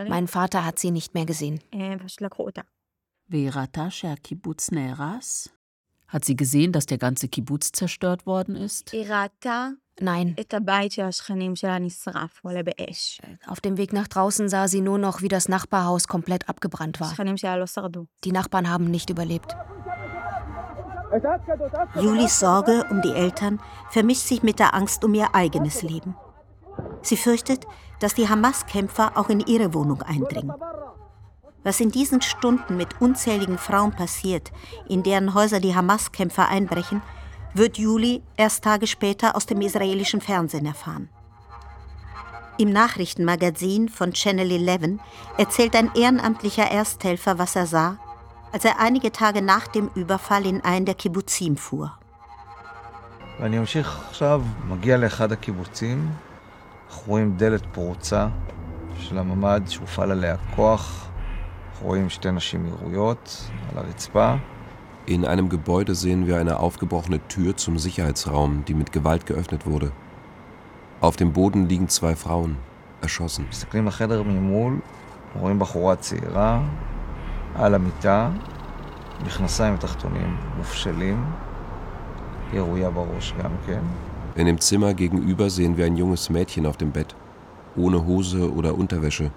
Mein 0.09 0.27
Vater 0.29 0.65
hat 0.65 0.79
sie 0.79 0.91
nicht 0.91 1.15
mehr 1.15 1.27
gesehen. 1.27 1.61
Hat 6.09 6.25
sie 6.25 6.37
gesehen, 6.37 6.73
dass 6.73 6.87
der 6.87 6.99
ganze 6.99 7.29
Kibbutz 7.29 7.73
zerstört 7.73 8.27
worden 8.27 8.55
ist? 8.55 8.93
Nein. 9.99 10.37
Auf 13.47 13.61
dem 13.61 13.77
Weg 13.77 13.93
nach 13.93 14.07
draußen 14.07 14.49
sah 14.49 14.69
sie 14.69 14.83
nur 14.83 14.99
noch, 14.99 15.23
wie 15.23 15.29
das 15.29 15.49
Nachbarhaus 15.49 16.07
komplett 16.07 16.49
abgebrannt 16.49 17.01
war. 17.01 17.13
Die 18.25 18.33
Nachbarn 18.33 18.69
haben 18.71 18.91
nicht 18.91 19.11
überlebt. 19.11 19.57
Julis 21.95 22.39
Sorge 22.41 22.85
um 22.91 23.03
die 23.03 23.13
Eltern 23.13 23.61
vermischt 23.91 24.27
sich 24.27 24.43
mit 24.43 24.59
der 24.59 24.75
Angst 24.75 25.05
um 25.05 25.15
ihr 25.15 25.35
eigenes 25.35 25.83
Leben. 25.83 26.17
Sie 27.03 27.17
fürchtet, 27.17 27.67
dass 28.01 28.15
die 28.15 28.29
Hamas-Kämpfer 28.29 29.13
auch 29.17 29.29
in 29.29 29.41
ihre 29.41 29.73
Wohnung 29.73 30.03
eindringen. 30.03 30.53
Was 31.63 31.81
in 31.81 31.91
diesen 31.91 32.23
Stunden 32.23 32.77
mit 32.77 33.01
unzähligen 33.01 33.59
Frauen 33.59 33.93
passiert, 33.93 34.53
in 34.89 35.03
deren 35.03 35.35
Häuser 35.35 35.61
die 35.61 35.75
Hamas-Kämpfer 35.75 36.49
einbrechen, 36.49 37.03
wird 37.55 37.79
Juli 37.79 38.23
erst 38.37 38.65
Tage 38.65 38.87
später 38.87 39.35
aus 39.35 39.47
dem 39.47 39.61
israelischen 39.61 40.21
Fernsehen 40.21 40.67
erfahren. 40.67 41.09
Im 42.59 42.71
Nachrichtenmagazin 42.71 43.89
von 43.89 44.13
Channel 44.13 44.51
11 44.51 44.99
erzählt 45.37 45.77
ein 45.77 45.91
ehrenamtlicher 45.95 46.71
Ersthelfer, 46.71 47.39
was 47.39 47.57
er 47.57 47.67
sah, 47.67 47.99
als 48.52 48.66
er 48.66 48.80
einige 48.80 49.12
Tage 49.12 49.42
nach 49.42 49.68
dem 49.68 49.90
Überfall 49.96 50.46
in 50.46 50.62
einen 50.62 50.86
der 50.86 50.96
Kibbuzim 50.96 51.58
fuhr. 51.58 51.90
ואני 53.40 53.60
אמשיך 53.60 54.00
עכשיו, 54.10 54.42
מגיע 54.68 54.98
לאחד 54.98 55.32
הקיבוצים, 55.32 56.12
אנחנו 56.88 57.04
רואים 57.08 57.38
דלת 57.38 57.64
פרוצה 57.72 58.28
של 58.98 59.18
הממ"ד 59.18 59.62
שהופעל 59.68 60.12
עליה 60.12 60.36
כוח, 60.56 61.08
אנחנו 61.72 61.88
רואים 61.88 62.10
שתי 62.10 62.32
נשים 62.32 62.66
ירויות 62.68 63.50
על 63.72 63.78
הרצפה. 63.78 64.36
In 65.08 65.26
einem 65.26 65.50
Gebäude 65.50 65.96
sehen 65.96 66.28
wir 66.28 66.38
eine 66.38 66.60
aufgebrochene 66.60 67.20
Tür 67.28 67.58
zum 67.58 67.80
Sicherheitsraum, 67.80 68.64
die 68.66 68.76
mit 68.76 68.92
Gewalt 68.92 69.26
geöffnet 69.26 69.66
wurde. 69.66 69.92
Auf 71.02 71.16
dem 71.16 71.34
Boden 71.34 71.68
liegen 71.68 71.90
zwei 71.90 72.16
Frauen, 72.16 72.58
erschossen. 73.02 73.46
מסתכלים 73.50 73.88
לחדר 73.88 74.24
ממול, 74.24 74.80
רואים 75.40 75.60
בחורה 75.60 75.96
צעירה, 75.96 76.62
על 77.56 77.76
המיטה, 77.76 78.30
מכנסיים 79.26 79.78
תחתונים 79.78 80.38
מופשלים, 80.58 81.26
ירויה 82.54 82.90
בראש 82.90 83.34
גם 83.44 83.52
כן. 83.66 83.82
In 84.38 84.46
dem 84.46 84.60
Zimmer 84.60 84.94
gegenüber 84.94 85.50
sehen 85.50 85.76
wir 85.78 85.86
ein 85.86 85.98
junges 85.98 86.30
Mädchen 86.30 86.66
auf 86.66 86.78
dem 86.78 86.92
Bett, 86.92 87.16
ohne 87.76 88.06
Hose 88.06 88.54
oder 88.54 88.76
Unterwäsche. 88.76 89.32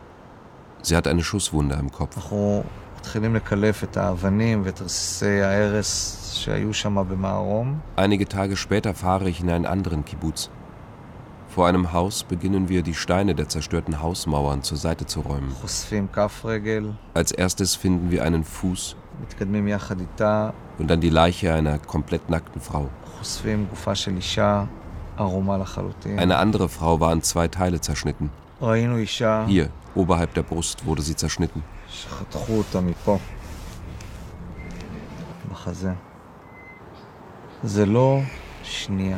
Sie 0.82 0.96
hat 0.96 1.08
eine 1.08 1.22
Schusswunde 1.22 1.76
am 1.76 1.90
Kopf. 1.90 2.16
אנחנו 2.16 2.62
מתחילים 2.98 3.34
לקלף 3.34 3.84
את 3.84 3.96
האבנים 3.96 4.62
ואת 4.64 4.82
רסיסי 4.82 5.42
ההרס 5.42 6.20
שהיו 6.34 6.74
שם 6.74 7.04
במערום. 7.08 7.78
Einige 7.96 8.28
Tage 8.28 8.56
später 8.56 8.94
fahre 8.94 9.28
ich 9.28 9.40
in 9.40 9.50
einen 9.50 9.66
anderen 9.66 10.04
Kibbutz. 10.04 10.50
Vor 11.59 11.67
einem 11.67 11.91
Haus 11.91 12.23
beginnen 12.23 12.69
wir, 12.69 12.83
die 12.83 12.93
Steine 12.93 13.35
der 13.35 13.49
zerstörten 13.49 14.01
Hausmauern 14.01 14.63
zur 14.63 14.77
Seite 14.77 15.05
zu 15.05 15.19
räumen. 15.19 15.53
Als 17.13 17.33
erstes 17.33 17.75
finden 17.75 18.11
wir 18.11 18.23
einen 18.23 18.45
Fuß 18.45 18.95
und 20.77 20.89
dann 20.89 21.01
die 21.01 21.09
Leiche 21.09 21.53
einer 21.53 21.77
komplett 21.77 22.29
nackten 22.29 22.61
Frau. 22.61 22.87
Eine 26.17 26.37
andere 26.37 26.69
Frau 26.69 27.01
war 27.01 27.11
in 27.11 27.23
zwei 27.23 27.49
Teile 27.49 27.81
zerschnitten. 27.81 28.29
Hier, 29.45 29.69
oberhalb 29.95 30.33
der 30.35 30.43
Brust, 30.43 30.85
wurde 30.85 31.01
sie 31.01 31.17
zerschnitten. 31.17 31.61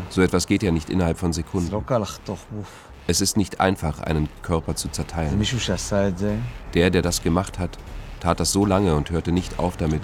So 0.10 0.22
etwas 0.22 0.48
geht 0.48 0.64
ja 0.64 0.72
nicht 0.72 0.90
innerhalb 0.90 1.18
von 1.18 1.34
Sekunden. 1.34 1.74
Es 3.08 3.22
ist 3.22 3.36
nicht 3.38 3.60
einfach, 3.60 4.00
einen 4.00 4.30
Körper 4.42 4.76
zu 4.76 4.90
zerteilen. 4.90 5.42
Der, 6.74 6.90
der 6.90 7.02
das 7.02 7.22
gemacht 7.22 7.60
hat, 7.60 7.78
tat 8.20 8.40
das 8.40 8.52
so 8.52 8.66
lange 8.66 8.96
und 8.96 9.10
hörte 9.10 9.32
nicht 9.32 9.60
auf 9.60 9.78
damit, 9.78 10.02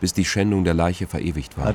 bis 0.00 0.12
die 0.12 0.24
Schändung 0.24 0.64
der 0.64 0.74
Leiche 0.74 1.06
verewigt 1.06 1.56
war. 1.58 1.74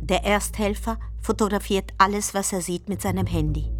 Der 0.00 0.24
Ersthelfer 0.24 0.98
fotografiert 1.20 1.92
alles, 1.98 2.34
was 2.34 2.52
er 2.52 2.62
sieht, 2.62 2.88
mit 2.88 3.02
seinem 3.02 3.26
Handy. 3.26 3.70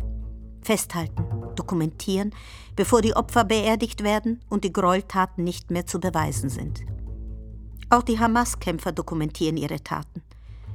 Festhalten, 0.62 1.24
dokumentieren, 1.56 2.34
bevor 2.76 3.02
die 3.02 3.14
Opfer 3.14 3.44
beerdigt 3.44 4.02
werden 4.02 4.40
und 4.48 4.64
die 4.64 4.72
Gräueltaten 4.72 5.44
nicht 5.44 5.70
mehr 5.70 5.86
zu 5.86 6.00
beweisen 6.00 6.50
sind. 6.50 6.80
Auch 7.90 8.02
die 8.02 8.18
Hamas-Kämpfer 8.18 8.92
dokumentieren 8.92 9.56
ihre 9.56 9.82
Taten. 9.82 10.22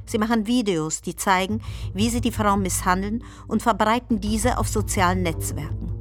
Sie 0.04 0.18
machen 0.18 0.46
Videos, 0.46 1.02
die 1.02 1.16
zeigen, 1.16 1.60
wie 1.92 2.10
sie 2.10 2.20
die 2.20 2.30
Frauen 2.30 2.62
misshandeln 2.62 3.24
und 3.48 3.62
verbreiten 3.62 4.20
diese 4.20 4.58
auf 4.58 4.68
sozialen 4.68 5.22
Netzwerken. 5.22 5.92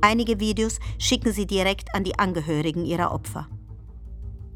Einige 0.00 0.40
Videos 0.40 0.78
schicken 0.98 1.32
sie 1.32 1.46
direkt 1.46 1.94
an 1.94 2.04
die 2.04 2.18
Angehörigen 2.18 2.84
ihrer 2.84 3.12
Opfer. 3.12 3.48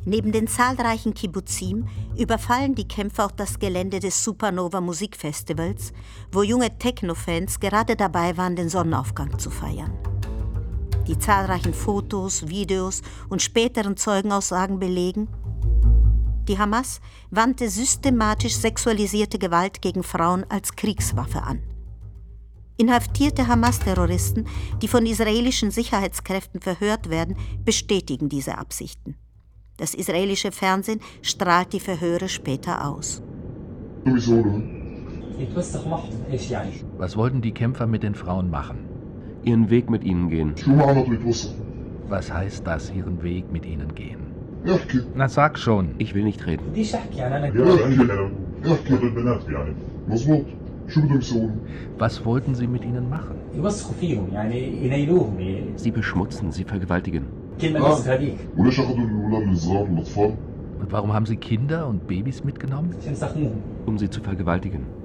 Neben 0.04 0.32
den 0.32 0.48
zahlreichen 0.48 1.14
Kibbuzim 1.14 1.86
überfallen 2.18 2.74
die 2.74 2.88
Kämpfer 2.88 3.26
auch 3.26 3.30
das 3.30 3.58
Gelände 3.58 4.00
des 4.00 4.24
Supernova 4.24 4.80
Musikfestivals, 4.80 5.92
wo 6.32 6.42
junge 6.42 6.76
Techno-Fans 6.76 7.60
gerade 7.60 7.94
dabei 7.94 8.36
waren, 8.36 8.56
den 8.56 8.68
Sonnenaufgang 8.68 9.38
zu 9.38 9.50
feiern. 9.50 9.92
Die 11.06 11.18
zahlreichen 11.18 11.74
Fotos, 11.74 12.48
Videos 12.48 13.02
und 13.28 13.42
späteren 13.42 13.96
Zeugenaussagen 13.96 14.78
belegen, 14.78 15.28
die 16.48 16.58
Hamas 16.58 17.00
wandte 17.30 17.70
systematisch 17.70 18.56
sexualisierte 18.56 19.38
Gewalt 19.38 19.80
gegen 19.80 20.02
Frauen 20.02 20.44
als 20.48 20.74
Kriegswaffe 20.74 21.42
an. 21.42 21.62
Inhaftierte 22.76 23.46
Hamas-Terroristen, 23.46 24.48
die 24.80 24.88
von 24.88 25.06
israelischen 25.06 25.70
Sicherheitskräften 25.70 26.60
verhört 26.60 27.10
werden, 27.10 27.36
bestätigen 27.64 28.28
diese 28.28 28.58
Absichten. 28.58 29.16
Das 29.82 29.94
israelische 29.94 30.52
Fernsehen 30.52 31.00
strahlt 31.22 31.72
die 31.72 31.80
Verhöre 31.80 32.28
später 32.28 32.86
aus. 32.86 33.20
Was 36.98 37.16
wollten 37.16 37.42
die 37.42 37.50
Kämpfer 37.50 37.88
mit 37.88 38.04
den 38.04 38.14
Frauen 38.14 38.48
machen? 38.48 38.78
Ihren 39.42 39.70
Weg 39.70 39.90
mit 39.90 40.04
ihnen 40.04 40.28
gehen. 40.30 40.54
Was 42.08 42.32
heißt 42.32 42.64
das, 42.64 42.92
ihren 42.92 43.24
Weg 43.24 43.50
mit 43.50 43.66
ihnen 43.66 43.92
gehen? 43.92 44.20
Na 45.16 45.28
sag 45.28 45.58
schon. 45.58 45.96
Ich 45.98 46.14
will 46.14 46.22
nicht 46.22 46.46
reden. 46.46 46.62
Was 51.98 52.24
wollten 52.24 52.54
sie 52.54 52.68
mit 52.68 52.84
ihnen 52.84 53.10
machen? 53.10 53.34
Sie 55.74 55.90
beschmutzen, 55.90 56.52
sie 56.52 56.62
vergewaltigen. 56.62 57.41
Und 60.80 60.90
warum 60.90 61.12
haben 61.12 61.26
sie 61.26 61.36
Kinder 61.36 61.86
und 61.86 62.06
Babys 62.06 62.42
mitgenommen? 62.44 62.94
um 63.86 63.98
sie 63.98 64.10
zu 64.10 64.20
vergewaltigen.– 64.20 64.86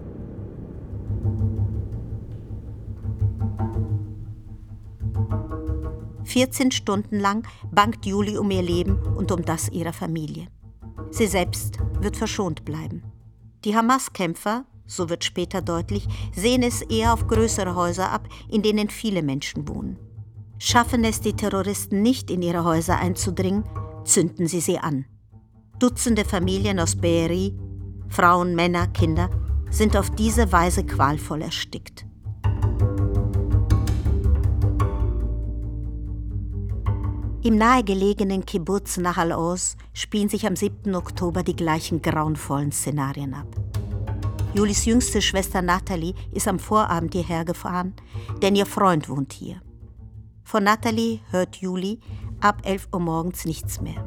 14 6.27 6.71
Stunden 6.71 7.19
lang 7.19 7.47
bangt 7.71 8.05
Juli 8.05 8.37
um 8.37 8.51
ihr 8.51 8.61
Leben 8.61 8.99
und 9.15 9.31
um 9.31 9.43
das 9.43 9.69
ihrer 9.69 9.93
Familie. 9.93 10.47
Sie 11.09 11.25
selbst 11.25 11.79
wird 12.01 12.17
verschont 12.17 12.65
bleiben. 12.65 13.03
Die 13.63 13.75
Hamas-Kämpfer, 13.75 14.65
so 14.85 15.09
wird 15.09 15.23
später 15.23 15.61
deutlich, 15.61 16.07
sehen 16.35 16.63
es 16.63 16.81
eher 16.81 17.13
auf 17.13 17.27
größere 17.27 17.75
Häuser 17.75 18.11
ab, 18.11 18.27
in 18.49 18.61
denen 18.61 18.89
viele 18.89 19.23
Menschen 19.23 19.67
wohnen. 19.67 19.97
Schaffen 20.59 21.03
es 21.03 21.21
die 21.21 21.33
Terroristen 21.33 22.01
nicht, 22.01 22.31
in 22.31 22.41
ihre 22.41 22.63
Häuser 22.63 22.97
einzudringen, 22.97 23.63
zünden 24.05 24.47
sie 24.47 24.61
sie 24.61 24.79
an. 24.79 25.05
Dutzende 25.79 26.25
Familien 26.25 26.79
aus 26.79 26.95
Beeri, 26.95 27.55
Frauen, 28.09 28.55
Männer, 28.55 28.87
Kinder, 28.87 29.29
sind 29.69 29.95
auf 29.95 30.09
diese 30.09 30.51
Weise 30.51 30.83
qualvoll 30.83 31.43
erstickt. 31.43 32.05
Im 37.43 37.57
nahegelegenen 37.57 38.45
Kibbutz 38.45 38.97
Nahal 38.97 39.31
Oz 39.31 39.77
spielen 39.93 40.27
sich 40.27 40.47
am 40.47 40.55
7. 40.55 40.95
Oktober 40.95 41.43
die 41.43 41.55
gleichen 41.55 42.01
grauenvollen 42.01 42.71
Szenarien 42.71 43.35
ab. 43.35 43.47
Julis 44.53 44.85
jüngste 44.85 45.21
Schwester 45.21 45.61
Natalie 45.61 46.15
ist 46.31 46.47
am 46.47 46.57
Vorabend 46.57 47.13
hierher 47.13 47.45
gefahren, 47.45 47.93
denn 48.41 48.55
ihr 48.55 48.65
Freund 48.65 49.07
wohnt 49.07 49.33
hier. 49.33 49.61
Von 50.47 50.63
Natalie 50.63 51.19
hört 51.31 51.57
Juli 51.57 51.99
ab 52.39 52.61
11 52.63 52.87
Uhr 52.93 53.01
morgens 53.01 53.43
nichts 53.43 53.81
mehr, 53.81 54.01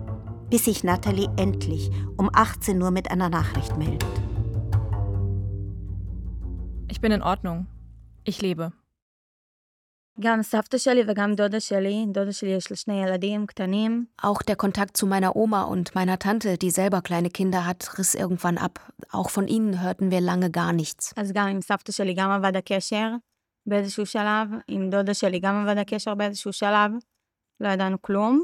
bis 0.49 0.65
sich 0.65 0.83
Natalie 0.83 1.29
endlich 1.37 1.91
um 2.17 2.31
18 2.33 2.81
Uhr 2.81 2.91
mit 2.91 3.11
einer 3.11 3.29
Nachricht 3.29 3.77
meldet. 3.77 4.09
Ich 6.89 7.03
bin 7.03 7.13
in 7.13 7.21
Ordnung. 7.21 7.67
Ich 8.25 8.41
lebe. 8.41 8.73
Auch 14.17 14.41
der 14.41 14.57
Kontakt 14.57 14.97
zu 14.97 15.07
meiner 15.07 15.37
Oma 15.37 15.65
und 15.65 15.95
meiner 15.95 16.19
Tante, 16.19 16.57
die 16.57 16.71
selber 16.71 17.03
kleine 17.03 17.29
Kinder 17.29 17.67
hat, 17.67 17.99
riss 17.99 18.15
irgendwann 18.15 18.57
ab. 18.57 18.81
Auch 19.11 19.29
von 19.29 19.47
ihnen 19.47 19.83
hörten 19.83 20.11
wir 20.11 20.23
lange 20.23 20.51
gar 20.51 20.73
nichts. 20.73 21.13
באיזשהו 23.70 24.06
שלב, 24.06 24.48
עם 24.68 24.90
דודה 24.90 25.14
שלי 25.14 25.40
גם 25.40 25.56
עבד 25.56 25.78
הקשר 25.78 26.16
באיזשהו 26.16 26.54
שלב, 26.54 26.92
לא 27.60 27.70
ידענו 27.70 28.02
כלום. 28.02 28.44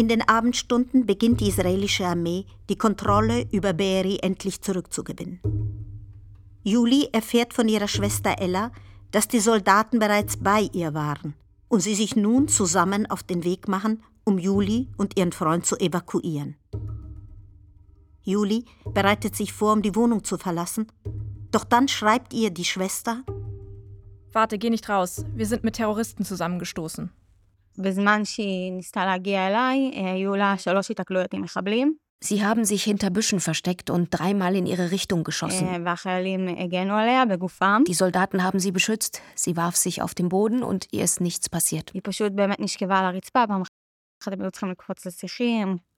In 0.00 0.08
den 0.08 0.22
Abendstunden 0.22 1.04
beginnt 1.04 1.40
die 1.40 1.48
israelische 1.48 2.06
Armee, 2.06 2.46
die 2.70 2.78
Kontrolle 2.78 3.46
über 3.52 3.74
Beeri 3.74 4.18
endlich 4.22 4.62
zurückzugewinnen. 4.62 5.40
Juli 6.62 7.08
erfährt 7.12 7.52
von 7.52 7.68
ihrer 7.68 7.88
Schwester 7.88 8.36
Ella, 8.38 8.72
dass 9.10 9.28
die 9.28 9.40
Soldaten 9.40 9.98
bereits 9.98 10.38
bei 10.38 10.70
ihr 10.72 10.94
waren 10.94 11.34
und 11.68 11.80
sie 11.80 11.94
sich 11.94 12.16
nun 12.16 12.48
zusammen 12.48 13.10
auf 13.10 13.22
den 13.22 13.44
Weg 13.44 13.68
machen, 13.68 14.02
um 14.24 14.38
Juli 14.38 14.88
und 14.96 15.18
ihren 15.18 15.32
Freund 15.32 15.66
zu 15.66 15.76
evakuieren. 15.76 16.56
Juli 18.22 18.64
bereitet 18.94 19.36
sich 19.36 19.52
vor, 19.52 19.74
um 19.74 19.82
die 19.82 19.96
Wohnung 19.96 20.24
zu 20.24 20.38
verlassen 20.38 20.86
doch 21.55 21.63
dann 21.63 21.87
schreibt 21.87 22.33
ihr 22.33 22.49
die 22.49 22.65
Schwester: 22.65 23.23
Warte, 24.33 24.57
geh 24.57 24.69
nicht 24.69 24.89
raus. 24.89 25.23
Wir 25.33 25.45
sind 25.45 25.63
mit 25.63 25.75
Terroristen 25.75 26.25
zusammengestoßen. 26.25 27.09
Sie 32.21 32.43
haben 32.43 32.65
sich 32.65 32.83
hinter 32.83 33.09
Büschen 33.09 33.39
versteckt 33.39 33.89
und 33.89 34.09
dreimal 34.09 34.55
in 34.55 34.65
ihre 34.65 34.91
Richtung 34.91 35.23
geschossen. 35.23 35.67
Die 37.85 37.93
Soldaten 37.93 38.43
haben 38.43 38.59
sie 38.59 38.71
beschützt. 38.71 39.21
Sie 39.35 39.55
warf 39.55 39.75
sich 39.75 40.01
auf 40.01 40.13
den 40.15 40.29
Boden 40.29 40.63
und 40.63 40.87
ihr 40.91 41.03
ist 41.03 41.21
nichts 41.21 41.49
passiert. 41.49 41.93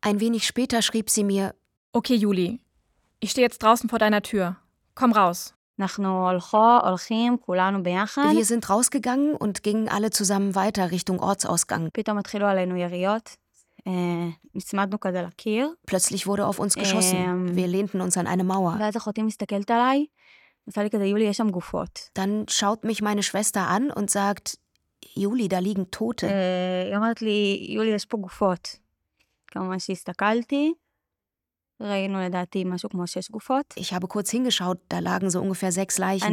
Ein 0.01 0.19
wenig 0.19 0.47
später 0.47 0.81
schrieb 0.81 1.09
sie 1.09 1.23
mir: 1.23 1.55
Okay, 1.93 2.15
Juli, 2.15 2.59
ich 3.19 3.31
stehe 3.31 3.45
jetzt 3.45 3.63
draußen 3.63 3.89
vor 3.89 3.99
deiner 3.99 4.21
Tür. 4.21 4.57
Komm 4.93 5.11
raus. 5.11 5.56
Wir 8.35 8.45
sind 8.45 8.67
rausgegangen 8.69 9.35
und 9.35 9.61
gingen 9.63 9.87
alle 9.89 10.09
zusammen 10.09 10.55
weiter 10.55 10.91
Richtung 10.91 11.19
Ortsausgang. 11.19 11.91
Plötzlich 15.85 16.27
wurde 16.27 16.45
auf 16.45 16.59
uns 16.59 16.75
geschossen. 16.75 17.55
Wir 17.55 17.67
lehnten 17.67 18.01
uns 18.01 18.17
an 18.17 18.27
eine 18.27 18.43
Mauer. 18.43 18.75
Dann 22.15 22.47
schaut 22.49 22.83
mich 22.83 23.01
meine 23.01 23.23
Schwester 23.23 23.67
an 23.67 23.89
und 23.91 24.09
sagt, 24.11 24.59
Juli, 25.13 25.47
da 25.47 25.59
liegen 25.59 25.89
Tote. 25.91 26.27
Ich 33.75 33.93
habe 33.93 34.07
kurz 34.07 34.31
hingeschaut, 34.31 34.79
da 34.89 34.99
lagen 34.99 35.29
so 35.29 35.39
ungefähr 35.41 35.71
sechs 35.71 35.97
Leichen. 35.97 36.25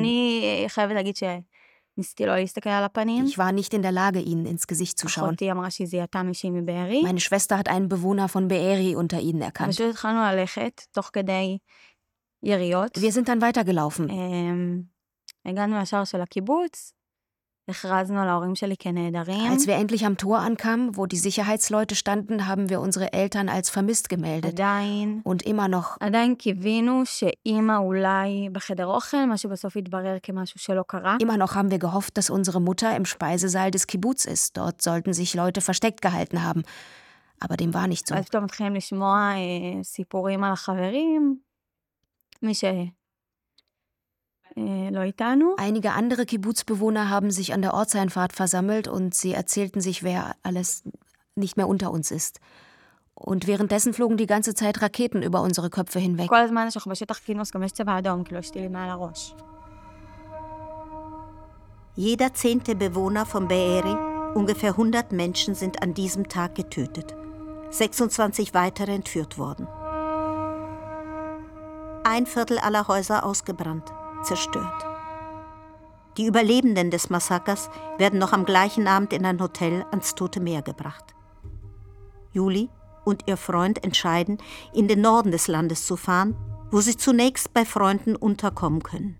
Ich 3.26 3.38
war 3.38 3.52
nicht 3.52 3.72
in 3.74 3.82
der 3.82 3.92
Lage, 3.92 4.20
ihnen 4.20 4.46
ins 4.46 4.66
Gesicht 4.66 4.98
zu 4.98 5.06
schauen. 5.08 5.36
Meine 7.02 7.20
Schwester 7.20 7.56
hat 7.56 7.68
einen 7.68 7.88
Bewohner 7.88 8.28
von 8.28 8.48
Beeri 8.48 8.96
unter 8.96 9.20
ihnen 9.20 9.40
erkannt. 9.42 9.78
Wir 13.00 13.12
sind 13.12 13.28
dann 13.28 13.40
weitergelaufen. 13.40 14.10
Als 19.50 19.66
wir 19.66 19.76
endlich 19.76 20.04
am 20.04 20.18
Tor 20.18 20.38
ankamen, 20.40 20.98
wo 20.98 21.06
die 21.06 21.16
Sicherheitsleute 21.16 21.94
standen, 21.94 22.46
haben 22.46 22.68
wir 22.68 22.80
unsere 22.80 23.14
Eltern 23.14 23.48
als 23.48 23.70
vermisst 23.70 24.10
gemeldet. 24.10 24.58
Und 25.24 25.42
immer 25.42 25.66
noch. 25.68 25.98
Immer 31.20 31.38
noch 31.38 31.54
haben 31.54 31.70
wir 31.70 31.78
gehofft, 31.78 32.18
dass 32.18 32.28
unsere 32.28 32.60
Mutter 32.60 32.94
im 32.96 33.06
Speisesaal 33.06 33.70
des 33.70 33.86
Kibbutz 33.86 34.26
ist. 34.26 34.58
Dort 34.58 34.82
sollten 34.82 35.14
sich 35.14 35.32
Leute 35.34 35.62
versteckt 35.62 36.02
gehalten 36.02 36.42
haben. 36.42 36.64
Aber 37.40 37.56
dem 37.56 37.72
war 37.72 37.86
nicht 37.86 38.06
so. 38.06 38.14
Einige 45.58 45.92
andere 45.92 46.26
Kibbutzbewohner 46.26 47.10
haben 47.10 47.30
sich 47.30 47.52
an 47.52 47.62
der 47.62 47.74
Ortseinfahrt 47.74 48.32
versammelt 48.32 48.86
und 48.86 49.14
sie 49.14 49.32
erzählten 49.32 49.80
sich, 49.80 50.04
wer 50.04 50.36
alles 50.42 50.84
nicht 51.34 51.56
mehr 51.56 51.68
unter 51.68 51.90
uns 51.90 52.10
ist. 52.10 52.40
Und 53.14 53.46
währenddessen 53.46 53.94
flogen 53.94 54.16
die 54.16 54.26
ganze 54.26 54.54
Zeit 54.54 54.80
Raketen 54.82 55.22
über 55.22 55.42
unsere 55.42 55.70
Köpfe 55.70 55.98
hinweg. 55.98 56.30
Jeder 61.96 62.34
zehnte 62.34 62.74
Bewohner 62.74 63.24
von 63.24 63.48
Be'eri, 63.48 64.34
ungefähr 64.34 64.70
100 64.70 65.12
Menschen, 65.12 65.54
sind 65.54 65.80
an 65.82 65.94
diesem 65.94 66.28
Tag 66.28 66.56
getötet. 66.56 67.14
26 67.70 68.52
weitere 68.52 68.94
entführt 68.94 69.38
worden. 69.38 69.66
Ein 72.04 72.26
Viertel 72.26 72.58
aller 72.58 72.88
Häuser 72.88 73.24
ausgebrannt 73.24 73.92
zerstört. 74.24 74.86
Die 76.16 76.26
Überlebenden 76.26 76.90
des 76.90 77.10
Massakers 77.10 77.70
werden 77.98 78.18
noch 78.18 78.32
am 78.32 78.44
gleichen 78.44 78.86
Abend 78.86 79.12
in 79.12 79.26
ein 79.26 79.40
Hotel 79.40 79.84
ans 79.90 80.14
Tote 80.14 80.40
Meer 80.40 80.62
gebracht. 80.62 81.14
Juli 82.32 82.68
und 83.04 83.24
ihr 83.26 83.36
Freund 83.36 83.82
entscheiden, 83.84 84.38
in 84.72 84.88
den 84.88 85.00
Norden 85.00 85.30
des 85.30 85.48
Landes 85.48 85.86
zu 85.86 85.96
fahren, 85.96 86.36
wo 86.70 86.80
sie 86.80 86.96
zunächst 86.96 87.52
bei 87.52 87.64
Freunden 87.64 88.16
unterkommen 88.16 88.82
können. 88.82 89.18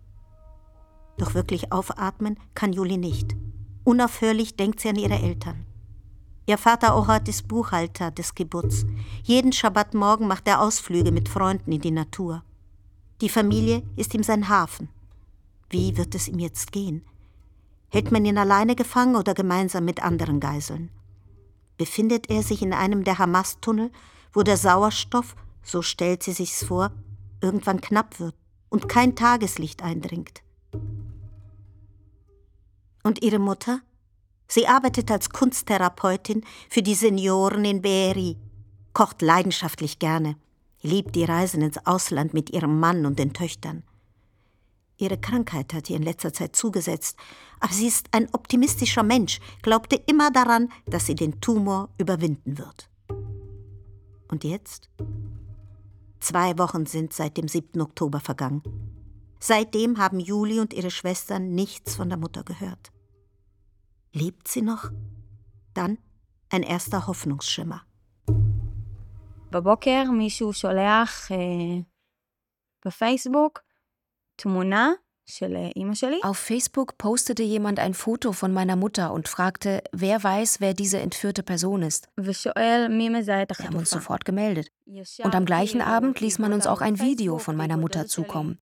Doch 1.19 1.35
wirklich 1.35 1.73
aufatmen 1.73 2.39
kann 2.55 2.73
Juli 2.73 2.97
nicht. 2.97 3.37
Unaufhörlich 3.85 4.57
denkt 4.57 4.81
sie 4.81 4.89
an 4.89 4.97
ihre 4.97 5.15
Eltern. 5.15 5.67
Ihr 6.47 6.59
Vater 6.59 6.99
Ohad 6.99 7.29
ist 7.29 7.49
Buchhalter 7.49 8.11
des 8.11 8.35
Kibbutz. 8.35 8.85
Jeden 9.23 9.53
Schabbatmorgen 9.53 10.27
macht 10.27 10.47
er 10.47 10.61
Ausflüge 10.61 11.11
mit 11.11 11.29
Freunden 11.29 11.73
in 11.73 11.81
die 11.81 11.91
Natur. 11.91 12.43
Die 13.21 13.29
Familie 13.29 13.83
ist 13.97 14.13
ihm 14.15 14.23
sein 14.23 14.49
Hafen. 14.49 14.89
Wie 15.71 15.97
wird 15.97 16.15
es 16.15 16.29
ihm 16.29 16.39
jetzt 16.39 16.73
gehen? 16.73 17.05
Hält 17.89 18.11
man 18.11 18.25
ihn 18.25 18.39
alleine 18.39 18.75
gefangen 18.75 19.17
oder 19.17 19.35
gemeinsam 19.35 19.85
mit 19.85 20.03
anderen 20.03 20.41
Geiseln? 20.41 20.91
Befindet 21.77 22.31
er 22.31 22.43
sich 22.43 22.63
in 22.63 22.73
einem 22.73 23.05
der 23.05 23.19
Hamas-Tunnel, 23.19 23.91
wo 24.33 24.43
der 24.43 24.57
Sauerstoff, 24.57 25.37
so 25.63 25.83
stellt 25.83 26.23
sie 26.23 26.33
sich's 26.33 26.65
vor, 26.65 26.91
irgendwann 27.41 27.81
knapp 27.81 28.21
wird 28.21 28.35
und 28.69 28.89
kein 28.89 29.15
Tageslicht 29.17 29.83
eindringt? 29.83 30.43
Und 33.03 33.23
ihre 33.23 33.39
Mutter? 33.39 33.81
Sie 34.49 34.67
arbeitet 34.67 35.11
als 35.11 35.31
Kunsttherapeutin 35.31 36.45
für 36.69 36.83
die 36.83 36.95
Senioren 36.95 37.65
in 37.65 37.83
Beeri, 37.83 38.37
kocht 38.93 39.23
leidenschaftlich 39.23 39.99
gerne, 39.99 40.37
liebt 40.83 41.15
die 41.15 41.25
Reisen 41.25 41.63
ins 41.63 41.85
Ausland 41.87 42.35
mit 42.35 42.51
ihrem 42.51 42.79
Mann 42.79 43.07
und 43.07 43.19
den 43.19 43.33
Töchtern. 43.33 43.83
Ihre 44.98 45.18
Krankheit 45.18 45.74
hat 45.74 45.90
ihr 45.90 45.96
in 45.96 46.04
letzter 46.04 46.34
Zeit 46.34 46.56
zugesetzt, 46.56 47.18
aber 47.60 47.74
sie 47.74 47.88
ist 47.88 48.08
ein 48.12 48.28
optimistischer 48.34 49.04
Mensch, 49.04 49.40
glaubte 49.62 49.96
immer 49.96 50.30
daran, 50.30 50.70
dass 50.88 51.06
sie 51.06 51.16
den 51.16 51.40
Tumor 51.40 51.90
überwinden 51.98 52.58
wird. 52.58 52.90
Und 54.28 54.44
jetzt? 54.44 54.90
Zwei 56.20 56.58
Wochen 56.58 56.86
sind 56.86 57.14
seit 57.14 57.38
dem 57.38 57.48
7. 57.48 57.80
Oktober 57.82 58.20
vergangen. 58.20 58.62
Seitdem 59.40 59.98
haben 59.98 60.20
Juli 60.20 60.60
und 60.60 60.74
ihre 60.74 60.92
Schwestern 60.92 61.56
nichts 61.56 61.96
von 61.96 62.10
der 62.10 62.18
Mutter 62.18 62.44
gehört. 62.44 62.92
Lebt 64.12 64.50
sie 64.50 64.62
noch? 64.62 64.92
Dann 65.74 65.98
ein 66.50 66.64
erster 66.64 67.08
Hoffnungsschimmer. 67.08 67.86
בבוקר 69.52 70.04
מישהו 70.12 70.54
שולח 70.54 71.32
אה, 71.32 71.82
בפייסבוק 72.86 73.60
תמונה 74.38 74.94
Auf 76.24 76.40
Facebook 76.40 76.98
postete 76.98 77.44
jemand 77.44 77.80
ein 77.80 77.94
Foto 77.94 78.32
von 78.32 78.52
meiner 78.52 78.76
Mutter 78.76 79.14
und 79.14 79.28
fragte, 79.28 79.84
wer 79.92 80.24
weiß, 80.24 80.60
wer 80.60 80.74
diese 80.74 81.00
entführte 81.00 81.44
Person 81.44 81.84
ist. 81.84 82.10
Wir 82.16 82.34
haben 82.34 83.76
uns 83.76 83.90
sofort 83.92 84.26
gemeldet. 84.26 84.72
Und 85.24 85.36
am 85.36 85.46
gleichen 85.46 85.82
Abend 85.82 86.20
ließ 86.20 86.40
man 86.40 86.54
uns 86.54 86.66
auch 86.66 86.82
ein 86.82 87.00
Video 87.00 87.38
von 87.38 87.56
meiner 87.56 87.78
Mutter 87.78 88.08
zukommen. 88.08 88.58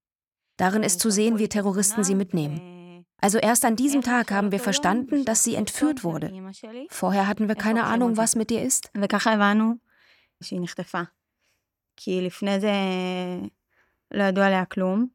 Darin 0.58 0.82
ist 0.82 1.00
zu 1.00 1.10
sehen, 1.10 1.38
wie 1.38 1.48
Terroristen 1.48 2.04
sie 2.04 2.14
mitnehmen. 2.14 3.04
Also 3.20 3.38
erst 3.38 3.64
an 3.64 3.74
diesem 3.74 4.02
Tag 4.02 4.30
haben 4.30 4.52
wir 4.52 4.60
verstanden, 4.60 5.24
dass 5.24 5.42
sie 5.44 5.54
entführt 5.54 6.04
wurde. 6.04 6.32
Vorher 6.90 7.26
hatten 7.26 7.48
wir 7.48 7.56
keine 7.56 7.84
Ahnung, 7.84 8.16
was 8.16 8.36
mit 8.36 8.50
ihr 8.50 8.62
ist. 8.62 8.90
כי 12.00 12.20
לפני 12.20 12.60
זה 12.60 12.72
לא 14.10 14.22
ידעו 14.22 14.44
עליה 14.44 14.64
כלום. 14.64 15.11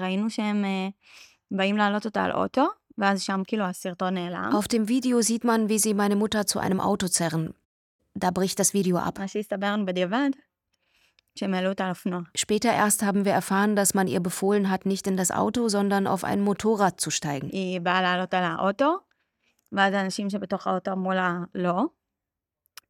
ראינו 0.00 0.30
שהם 0.30 0.64
באים 1.50 1.76
להעלות 1.76 2.04
אותה 2.04 2.24
על 2.24 2.32
אוטו, 2.32 2.66
ואז 2.98 3.22
שם 3.22 3.42
כאילו 3.46 3.64
הסרטון 3.64 4.14
נעלם. 4.14 4.50
Auf 4.52 4.68
dem 4.68 4.88
Video 4.88 5.20
sieht 5.22 5.44
man, 5.44 5.68
wie 5.68 5.78
sie 5.78 5.94
meine 5.94 6.16
Mutter 6.16 6.46
zu 6.46 6.58
einem 6.58 6.80
Auto 6.80 7.08
zerren. 7.08 7.54
Da 8.18 8.30
bricht 8.30 8.58
das 8.58 8.74
Video 8.74 8.98
ab. 8.98 9.18
מה 9.18 9.28
שהסתבר 9.28 9.74
בדיעבד, 9.86 10.30
שהם 11.38 11.54
העלו 11.54 11.68
אותה 11.68 11.84
על 11.84 11.90
אופנוע. 11.90 12.20
Später 12.38 12.72
erst 12.72 13.02
haben 13.02 13.24
wir 13.24 13.32
erfahren, 13.32 13.76
dass 13.76 13.94
man 13.94 14.06
ihr 14.06 14.20
befohlen 14.20 14.70
hat, 14.70 14.86
nicht 14.86 15.06
in 15.06 15.16
das 15.16 15.30
Auto, 15.30 15.68
sondern 15.68 16.06
auf 16.06 16.24
ein 16.24 16.40
Motorrad 16.40 17.00
zu 17.00 17.10
steigen. 17.10 17.48
היא 17.52 17.80
באה 17.80 18.02
לעלות 18.02 18.34
על 18.34 18.44
האוטו, 18.44 18.96
ואז 19.72 19.94
האנשים 19.94 20.30
שבתוך 20.30 20.66
האוטו 20.66 20.92
אמרו 20.92 21.12
לה 21.12 21.38
לא. 21.54 21.84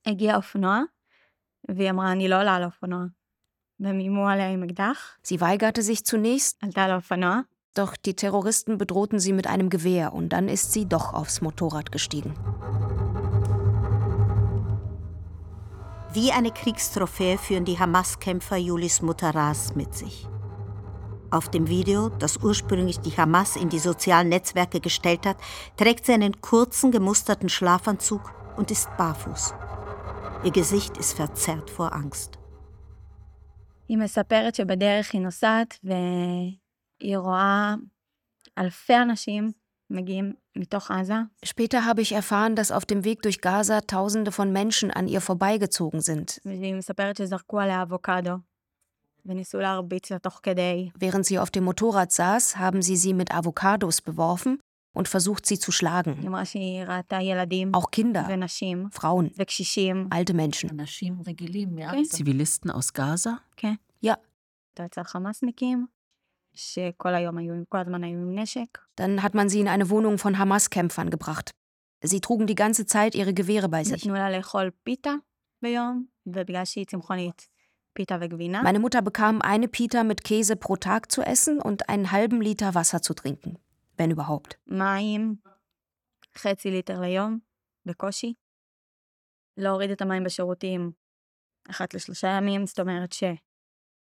הגיע 0.07 0.37
אופנוע, 0.37 0.81
והיא 1.69 1.90
אמרה, 1.90 2.12
אני 2.12 2.29
לא 2.29 2.40
עולה 2.40 2.57
על 2.57 2.64
אופנוע. 2.64 3.05
Sie 3.78 5.42
weigerte 5.42 5.82
sich 5.82 6.06
zunächst, 6.06 6.58
doch 7.76 7.98
die 7.98 8.16
Terroristen 8.16 8.78
bedrohten 8.78 9.20
sie 9.20 9.34
mit 9.34 9.48
einem 9.48 9.70
Gewehr 9.70 10.14
und 10.14 10.30
dann 10.30 10.48
ist 10.48 10.72
sie 10.72 10.86
doch 10.86 11.14
aufs 11.14 11.42
Motorrad 11.42 11.92
gestiegen. 11.92 12.34
Wie 16.14 16.32
eine 16.32 16.52
Kriegstrophäe 16.52 17.38
führen 17.38 17.66
die 17.66 17.78
Hamas-Kämpfer 17.78 18.56
Julis 18.56 19.02
Mutter 19.02 19.36
Ras 19.36 19.76
mit 19.76 19.94
sich. 19.94 20.26
Auf 21.30 21.50
dem 21.50 21.68
Video, 21.68 22.08
das 22.08 22.38
ursprünglich 22.38 23.02
die 23.02 23.18
Hamas 23.18 23.58
in 23.58 23.68
die 23.68 23.80
sozialen 23.80 24.30
Netzwerke 24.30 24.80
gestellt 24.80 25.26
hat, 25.26 25.36
trägt 25.76 26.06
sie 26.06 26.14
einen 26.14 26.40
kurzen, 26.40 26.92
gemusterten 26.92 27.50
Schlafanzug 27.50 28.34
und 28.56 28.72
ist 28.72 28.88
barfuß. 28.96 29.54
Ihr 30.46 30.52
Gesicht 30.52 30.96
ist 30.96 31.14
verzerrt 31.14 31.70
vor 31.70 31.92
Angst. 31.92 32.40
היא 33.88 33.99
מספרת 33.99 34.55
שבדרך 34.55 35.12
היא 35.12 35.21
נוסעת 35.21 35.79
והיא 35.85 37.16
רואה 37.19 37.75
אלפי 38.59 38.97
אנשים 38.97 39.53
מגיעים 39.90 40.33
מתוך 40.57 40.90
עזה. 40.90 41.14
Später 41.45 41.85
habe 41.85 42.01
ich 42.01 42.12
erfahren, 42.12 42.55
dass 42.57 42.73
auf 42.73 42.85
dem 42.85 43.05
Weg 43.05 43.23
durch 43.23 43.40
Gaza 43.40 43.81
Tausende 43.81 44.33
von 44.33 44.53
Menschen 44.53 44.90
an 44.90 45.09
ihr 45.09 45.21
vorbeigezogen 45.21 46.01
sind. 46.01 46.38
והיא 46.45 46.75
מספרת 46.75 47.16
שזרקו 47.16 47.61
עליה 47.61 47.83
אבוקדו. 47.83 48.37
וניסו 49.27 49.59
להרביץ 49.59 50.11
לה 50.11 50.19
תוך 50.19 50.40
כדי. 50.43 50.90
Während 50.99 51.27
sie 51.27 51.38
auf 51.38 51.51
dem 51.51 51.64
Motorrad 51.64 52.12
saß, 52.12 52.57
haben 52.57 52.83
sie 52.83 52.97
sie 52.97 53.14
mit 53.14 53.31
Avocados 53.33 54.01
beworfen 54.01 54.59
und 54.96 55.08
versucht, 55.08 55.46
sie 55.46 55.60
zu 55.60 55.72
schlagen. 55.72 56.22
Auch 57.76 57.92
Kinder, 57.92 58.28
Frauen, 58.92 59.32
alte 60.10 60.34
Menschen. 60.34 60.82
Zivilisten 62.10 62.72
aus 62.72 62.94
Gaza? 62.94 63.42
Ja. 64.00 64.18
Dann 68.96 69.22
hat 69.22 69.36
man 69.36 69.50
sie 69.50 69.60
in 69.60 69.68
eine 69.68 69.90
Wohnung 69.90 70.18
von 70.18 70.38
Hamas-Kämpfern 70.38 71.10
gebracht. 71.10 71.52
Sie 72.02 72.22
trugen 72.22 72.48
die 72.48 72.56
ganze 72.56 72.86
Zeit 72.86 73.16
ihre 73.16 73.34
Gewehre 73.34 73.68
bei 73.68 73.84
sich. 73.84 74.06
Meine 78.64 78.80
Mutter 78.80 79.02
bekam 79.02 79.42
eine 79.42 79.68
Pita 79.68 80.04
mit 80.04 80.24
Käse 80.24 80.56
pro 80.56 80.76
Tag 80.76 81.12
zu 81.12 81.22
essen 81.22 81.62
und 81.62 81.90
einen 81.90 82.12
halben 82.12 82.42
Liter 82.42 82.76
Wasser 82.76 83.02
zu 83.02 83.14
trinken 83.14 83.58
wenn 83.99 84.11
überhaupt. 84.11 84.57
מים, 84.66 85.35
חצי 86.38 86.71
ליטר 86.71 87.01
ליום, 87.01 87.38
בקושי. 87.87 88.35
להוריד 89.57 89.90
את 89.90 90.03
המים 90.03 90.25
בשירותים 90.25 90.93
אחת 91.71 91.95
לשלושה 91.95 92.29
ימים, 92.29 92.66
זאת 92.66 92.81
אומרת 92.81 93.12
ש... 93.12 93.25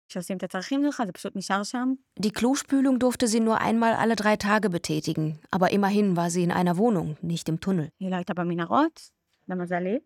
כשעושים 0.09 0.37
את 0.37 0.43
הצרכים 0.43 0.83
שלך, 0.85 1.03
זה 1.07 1.13
פשוט 1.13 1.37
נשאר 1.37 1.63
שם. 1.63 1.93
Die 2.21 2.33
Klospülung 2.33 2.99
durfte 2.99 3.27
sie 3.27 3.41
nur 3.41 3.61
einmal 3.61 3.95
alle 3.95 4.17
drei 4.17 4.37
Tage 4.37 4.71
betätigen, 4.71 5.39
aber 5.51 5.71
immerhin 5.71 6.17
war 6.17 6.31
sie 6.31 6.43
in 6.43 6.51
einer 6.51 6.77
Wohnung, 6.77 7.17
nicht 7.23 7.49
im 7.49 7.61
Tunnel. 7.61 7.89
היא 8.01 8.11
לא 8.11 8.17
הייתה 8.17 8.35
במנהרות, 8.35 9.11
למזלי. 9.49 9.99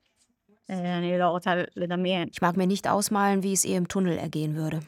אני 0.70 1.18
לא 1.18 1.28
רוצה 1.28 1.54
לדמיין. 1.76 2.28
Ich 2.32 2.40
mag 2.42 2.56
mir 2.56 2.66
nicht 2.66 2.88
ausmalen, 2.88 3.42
wie 3.42 3.52
es 3.52 3.64
ihr 3.64 3.76
im 3.76 3.88
Tunnel 3.88 4.18
ergehen 4.18 4.56
würde. 4.56 4.80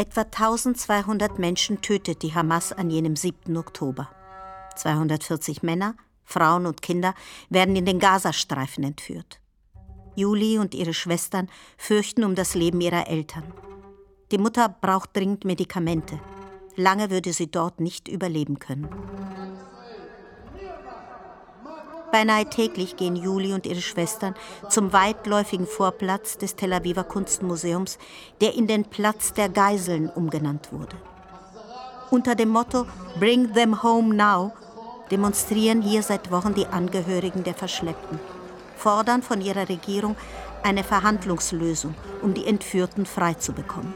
Etwa 0.00 0.22
1200 0.22 1.38
Menschen 1.38 1.82
tötet 1.82 2.22
die 2.22 2.34
Hamas 2.34 2.72
an 2.72 2.88
jenem 2.88 3.16
7. 3.16 3.54
Oktober. 3.58 4.08
240 4.76 5.62
Männer, 5.62 5.94
Frauen 6.24 6.64
und 6.64 6.80
Kinder 6.80 7.12
werden 7.50 7.76
in 7.76 7.84
den 7.84 7.98
Gazastreifen 7.98 8.82
entführt. 8.82 9.40
Juli 10.16 10.58
und 10.58 10.74
ihre 10.74 10.94
Schwestern 10.94 11.50
fürchten 11.76 12.24
um 12.24 12.34
das 12.34 12.54
Leben 12.54 12.80
ihrer 12.80 13.08
Eltern. 13.08 13.52
Die 14.32 14.38
Mutter 14.38 14.70
braucht 14.70 15.14
dringend 15.14 15.44
Medikamente. 15.44 16.18
Lange 16.76 17.10
würde 17.10 17.34
sie 17.34 17.50
dort 17.50 17.78
nicht 17.78 18.08
überleben 18.08 18.58
können. 18.58 18.88
Beinahe 22.10 22.44
täglich 22.46 22.96
gehen 22.96 23.16
Juli 23.16 23.52
und 23.52 23.66
ihre 23.66 23.80
Schwestern 23.80 24.34
zum 24.68 24.92
weitläufigen 24.92 25.66
Vorplatz 25.66 26.38
des 26.38 26.56
Tel 26.56 26.72
Aviver 26.72 27.04
Kunstmuseums, 27.04 27.98
der 28.40 28.54
in 28.54 28.66
den 28.66 28.84
Platz 28.84 29.32
der 29.32 29.48
Geiseln 29.48 30.08
umgenannt 30.08 30.72
wurde. 30.72 30.96
Unter 32.10 32.34
dem 32.34 32.48
Motto 32.48 32.86
Bring 33.18 33.52
them 33.54 33.82
home 33.82 34.14
now 34.14 34.52
demonstrieren 35.10 35.82
hier 35.82 36.02
seit 36.02 36.30
Wochen 36.30 36.54
die 36.54 36.66
Angehörigen 36.66 37.44
der 37.44 37.54
Verschleppten, 37.54 38.18
fordern 38.76 39.22
von 39.22 39.40
ihrer 39.40 39.68
Regierung 39.68 40.16
eine 40.62 40.84
Verhandlungslösung, 40.84 41.94
um 42.22 42.34
die 42.34 42.46
Entführten 42.46 43.06
freizubekommen. 43.06 43.94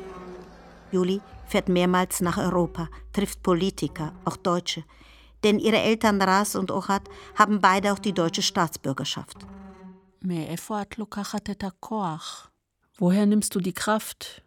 Juli 0.92 1.20
fährt 1.46 1.68
mehrmals 1.68 2.20
nach 2.20 2.38
Europa, 2.38 2.88
trifft 3.12 3.42
Politiker, 3.42 4.12
auch 4.24 4.36
Deutsche, 4.36 4.84
denn 5.43 5.59
ihre 5.59 5.77
Eltern 5.77 6.21
Ras 6.21 6.55
und 6.55 6.71
Ochat 6.71 7.03
haben 7.35 7.61
beide 7.61 7.93
auch 7.93 7.99
die 7.99 8.13
deutsche 8.13 8.41
Staatsbürgerschaft. 8.41 9.37
Woher 13.01 13.25
nimmst 13.25 13.55
du 13.55 13.59
die 13.59 13.73
Kraft? 13.73 14.41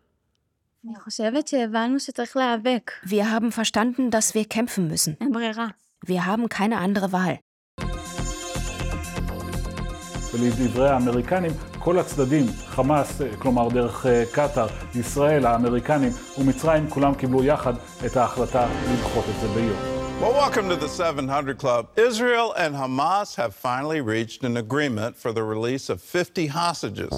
Wir 3.05 3.31
haben 3.31 3.53
verstanden, 3.53 4.11
dass 4.11 4.35
wir 4.35 4.45
kämpfen 4.45 4.89
müssen. 4.89 5.17
Wir 6.05 6.27
haben 6.27 6.49
keine 6.49 6.79
andere 6.79 7.13
Wahl. 7.13 7.39
ולדברי 10.35 10.89
האמריקנים, 10.89 11.51
כל 11.79 11.99
הצדדים, 11.99 12.47
חמאס, 12.67 13.21
כלומר 13.39 13.69
דרך 13.69 14.07
קטאר, 14.33 14.67
ישראל, 14.95 15.47
האמריקנים 15.47 16.13
ומצרים, 16.39 16.91
כולם 16.91 17.15
קיבלו 17.15 17.45
יחד 17.45 17.75
את 18.07 18.17
ההחלטה 18.17 18.67
לדחות 18.93 19.25
את 19.29 19.41
זה 19.41 19.49
ביום. 19.49 19.96
Well, 20.20 20.34
welcome 20.34 20.68
to 20.70 20.76
the 20.76 20.88
700 20.90 21.60
Club. 21.60 21.90
Israel 21.96 22.52
and 22.58 22.74
Hamas 22.76 23.36
have 23.36 23.54
finally 23.54 24.02
reached 24.02 24.44
an 24.44 24.58
agreement 24.58 25.16
for 25.16 25.32
the 25.32 25.44
release 25.44 25.90
of 25.90 26.02
50 26.02 26.48
hostages. 26.48 27.14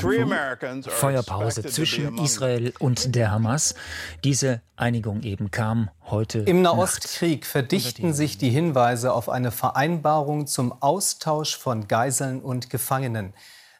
Three 0.00 0.20
Americans 0.20 0.88
are 0.88 0.90
Feuerpause 0.90 1.62
zwischen 1.62 2.18
Israel 2.18 2.72
und 2.80 3.14
der 3.14 3.30
Hamas. 3.30 3.76
Diese 4.24 4.62
Einigung 4.74 5.22
eben 5.22 5.52
kam 5.52 5.90
heute. 6.10 6.40
Im 6.40 6.60
Nahostkrieg 6.62 7.46
verdichten 7.46 8.12
sich 8.12 8.36
die 8.36 8.50
Hinweise 8.50 9.12
auf 9.12 9.28
eine 9.28 9.52
Vereinbarung 9.52 10.48
zum 10.48 10.72
Austausch 10.82 11.56
von 11.56 11.86
Geiseln 11.86 12.40
und 12.40 12.68
Gefangenen. 12.68 13.32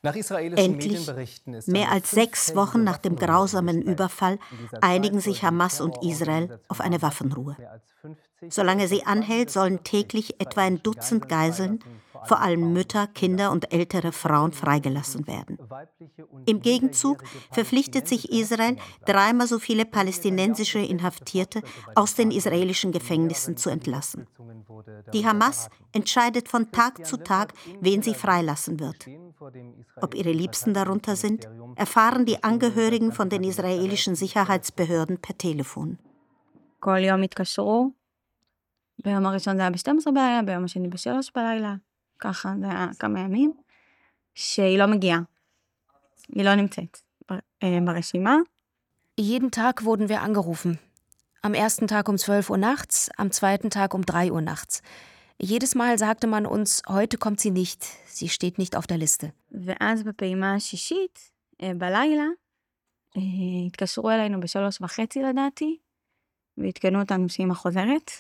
Endlich, 0.03 1.11
mehr 1.67 1.93
als 1.93 2.11
sechs 2.11 2.55
Wochen 2.57 2.85
nach 2.85 2.97
dem 2.97 3.17
grausamen 3.17 3.83
Überfall, 3.83 4.39
einigen 4.81 5.21
sich 5.21 5.43
Hamas 5.43 5.81
und 5.83 6.03
Israel 6.03 6.59
auf 6.69 6.81
eine 6.81 7.03
Waffenruhe. 7.03 7.57
Solange 8.49 8.89
sie 8.89 9.05
anhält, 9.05 9.51
sollen 9.51 9.85
täglich 9.85 10.41
etwa 10.41 10.63
ein 10.63 10.83
Dutzend 10.83 11.29
Geiseln, 11.29 11.81
vor 12.24 12.42
allem 12.42 12.74
Mütter, 12.74 13.08
Kinder 13.08 13.52
und 13.52 13.72
ältere 13.74 14.12
Frauen, 14.12 14.52
freigelassen 14.52 15.28
werden. 15.28 15.58
Im 16.46 16.62
Gegenzug 16.62 17.24
verpflichtet 17.52 18.08
sich 18.08 18.32
Israel, 18.32 18.78
dreimal 19.06 19.48
so 19.48 19.60
viele 19.60 19.86
palästinensische 19.86 20.80
Inhaftierte 20.80 21.62
aus 21.94 22.16
den 22.16 22.32
israelischen 22.32 22.92
Gefängnissen 22.92 23.58
zu 23.58 23.70
entlassen. 23.70 24.28
Die 25.14 25.26
Hamas 25.26 25.70
entscheidet 25.92 26.50
von 26.50 26.72
Tag 26.72 27.06
zu 27.06 27.18
Tag, 27.18 27.54
wen 27.80 28.02
sie 28.02 28.14
freilassen 28.14 28.80
wird. 28.80 29.08
Ob 30.02 30.16
ihre 30.16 30.32
Liebsten 30.32 30.74
darunter 30.74 31.16
sind, 31.16 31.48
erfahren 31.76 32.26
die 32.26 32.44
Angehörigen 32.44 33.12
von 33.12 33.30
den 33.30 33.44
israelischen 33.44 34.16
Sicherheitsbehörden 34.16 35.18
per 35.20 35.38
Telefon. 35.38 35.98
ביום 39.04 39.26
הראשון 39.26 39.56
זה 39.56 39.62
היה 39.62 39.72
ב-12 39.72 40.12
בלילה, 40.12 40.42
ביום 40.46 40.64
השני 40.64 40.88
ב-3 40.88 41.10
בלילה, 41.36 41.76
ככה 42.20 42.54
זה 42.60 42.66
היה 42.66 42.88
כמה 43.00 43.20
ימים, 43.20 43.54
שהיא 44.34 44.80
לא 44.80 44.86
מגיעה. 44.86 45.20
היא 46.36 46.44
לא 46.44 46.56
נמצאת 46.56 46.98
ברשימה. 47.86 48.36
Jeden 49.18 49.52
Tag 49.52 49.86
wurden 49.86 50.10
wir 50.10 50.22
angerufen. 50.22 50.78
Am 51.42 51.54
ersten 51.54 51.88
Tag 51.88 52.10
um 52.10 52.18
12 52.18 52.50
Uhr 52.50 52.58
nachts, 52.58 53.10
am 53.18 53.32
zweiten 53.32 53.70
Tag 53.70 53.94
um 53.94 54.06
3 54.06 54.32
Uhr 54.32 54.42
nachts. 54.42 54.82
Jedes 55.38 55.76
Mal 55.76 55.98
sagte 55.98 56.28
man 56.28 56.46
uns, 56.46 56.82
heute 56.90 57.18
kommt 57.18 57.40
sie 57.40 57.52
nicht, 57.52 57.82
sie 58.08 58.30
steht 58.30 58.58
nicht 58.58 58.76
auf 58.76 58.88
der 58.88 58.98
Liste. 58.98 59.32
ואז 59.52 60.04
בפעימה 60.04 60.56
השישית, 60.56 61.32
בלילה, 61.78 62.26
התקשרו 63.68 64.12
אלינו 64.12 64.40
בשלוש 64.40 64.82
וחצי 64.82 65.22
לדעתי, 65.24 65.78
ועדכנו 66.58 67.00
אותנו 67.02 67.30
שאמא 67.30 67.54
חוזרת. 67.54 68.12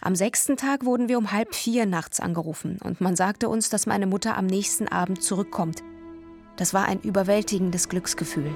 Am 0.00 0.14
sechsten 0.14 0.56
Tag 0.56 0.86
wurden 0.86 1.08
wir 1.10 1.18
um 1.18 1.30
halb 1.30 1.54
vier 1.54 1.84
nachts 1.84 2.18
angerufen 2.18 2.78
und 2.82 3.02
man 3.02 3.14
sagte 3.14 3.50
uns, 3.50 3.68
dass 3.68 3.84
meine 3.84 4.06
Mutter 4.06 4.38
am 4.38 4.46
nächsten 4.46 4.88
Abend 4.88 5.22
zurückkommt. 5.22 5.82
Das 6.56 6.72
war 6.72 6.86
ein 6.86 7.00
überwältigendes 7.00 7.88
Glücksgefühl. 7.88 8.50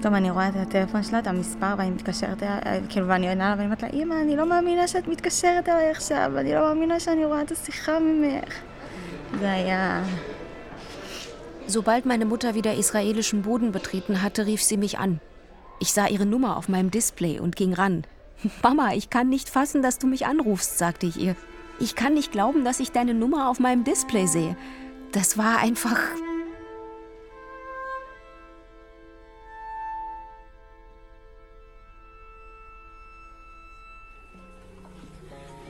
פתאום 0.00 0.14
אני 0.14 0.30
רואה 0.30 0.48
את 0.48 0.54
הטלפון 0.56 1.02
שלה, 1.02 1.18
את 1.18 1.26
המספר, 1.26 1.74
ואני 1.78 1.90
מתקשרת 1.90 2.42
אליה, 2.42 2.58
כאילו, 2.88 3.08
ואני 3.08 3.28
עונה 3.28 3.48
לה, 3.48 3.54
ואני 3.54 3.64
אומרת 3.64 3.82
לה, 3.82 3.88
אמא, 3.88 4.14
אני 4.22 4.36
לא 4.36 4.46
מאמינה 4.48 4.88
שאת 4.88 5.08
מתקשרת 5.08 5.68
אליי 5.68 5.90
עכשיו, 5.90 6.32
אני 6.38 6.54
לא 6.54 6.60
מאמינה 6.60 7.00
שאני 7.00 7.24
רואה 7.24 7.42
את 7.42 7.50
השיחה 7.50 7.98
ממך. 7.98 8.54
זה 9.40 9.52
היה... 9.52 10.04
Sobald 11.68 12.06
meine 12.06 12.24
Mutter 12.24 12.54
wieder 12.54 12.74
israelischen 12.74 13.42
Boden 13.42 13.72
betreten 13.72 14.22
hatte, 14.22 14.46
rief 14.46 14.62
sie 14.62 14.76
mich 14.76 14.98
an. 14.98 15.20
Ich 15.79 15.91
sah 15.91 16.07
ihre 16.07 16.25
Nummer 16.25 16.57
auf 16.57 16.69
meinem 16.69 16.91
Display 16.91 17.39
und 17.39 17.55
ging 17.55 17.73
ran. 17.73 18.05
Mama, 18.63 18.93
ich 18.93 19.09
kann 19.09 19.29
nicht 19.29 19.49
fassen, 19.49 19.81
dass 19.81 19.99
du 19.99 20.07
mich 20.07 20.25
anrufst, 20.25 20.77
sagte 20.77 21.05
ich 21.05 21.17
ihr. 21.17 21.35
Ich 21.79 21.95
kann 21.95 22.13
nicht 22.13 22.31
glauben, 22.31 22.63
dass 22.63 22.79
ich 22.79 22.91
deine 22.91 23.13
Nummer 23.13 23.49
auf 23.49 23.59
meinem 23.59 23.83
Display 23.83 24.27
sehe. 24.27 24.55
Das 25.11 25.37
war 25.37 25.59
einfach. 25.59 25.99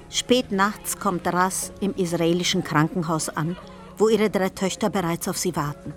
Spät 0.10 0.52
nachts 0.52 0.98
kommt 0.98 1.28
Ras 1.28 1.74
im 1.82 1.94
israelischen 1.96 2.64
Krankenhaus 2.64 3.30
an, 3.30 3.58
wo 3.98 4.08
ihre 4.08 4.30
drei 4.30 4.50
Töchter 4.50 4.90
bereits 4.90 5.28
auf 5.28 5.38
sie 5.38 5.56
warten. 5.56 5.94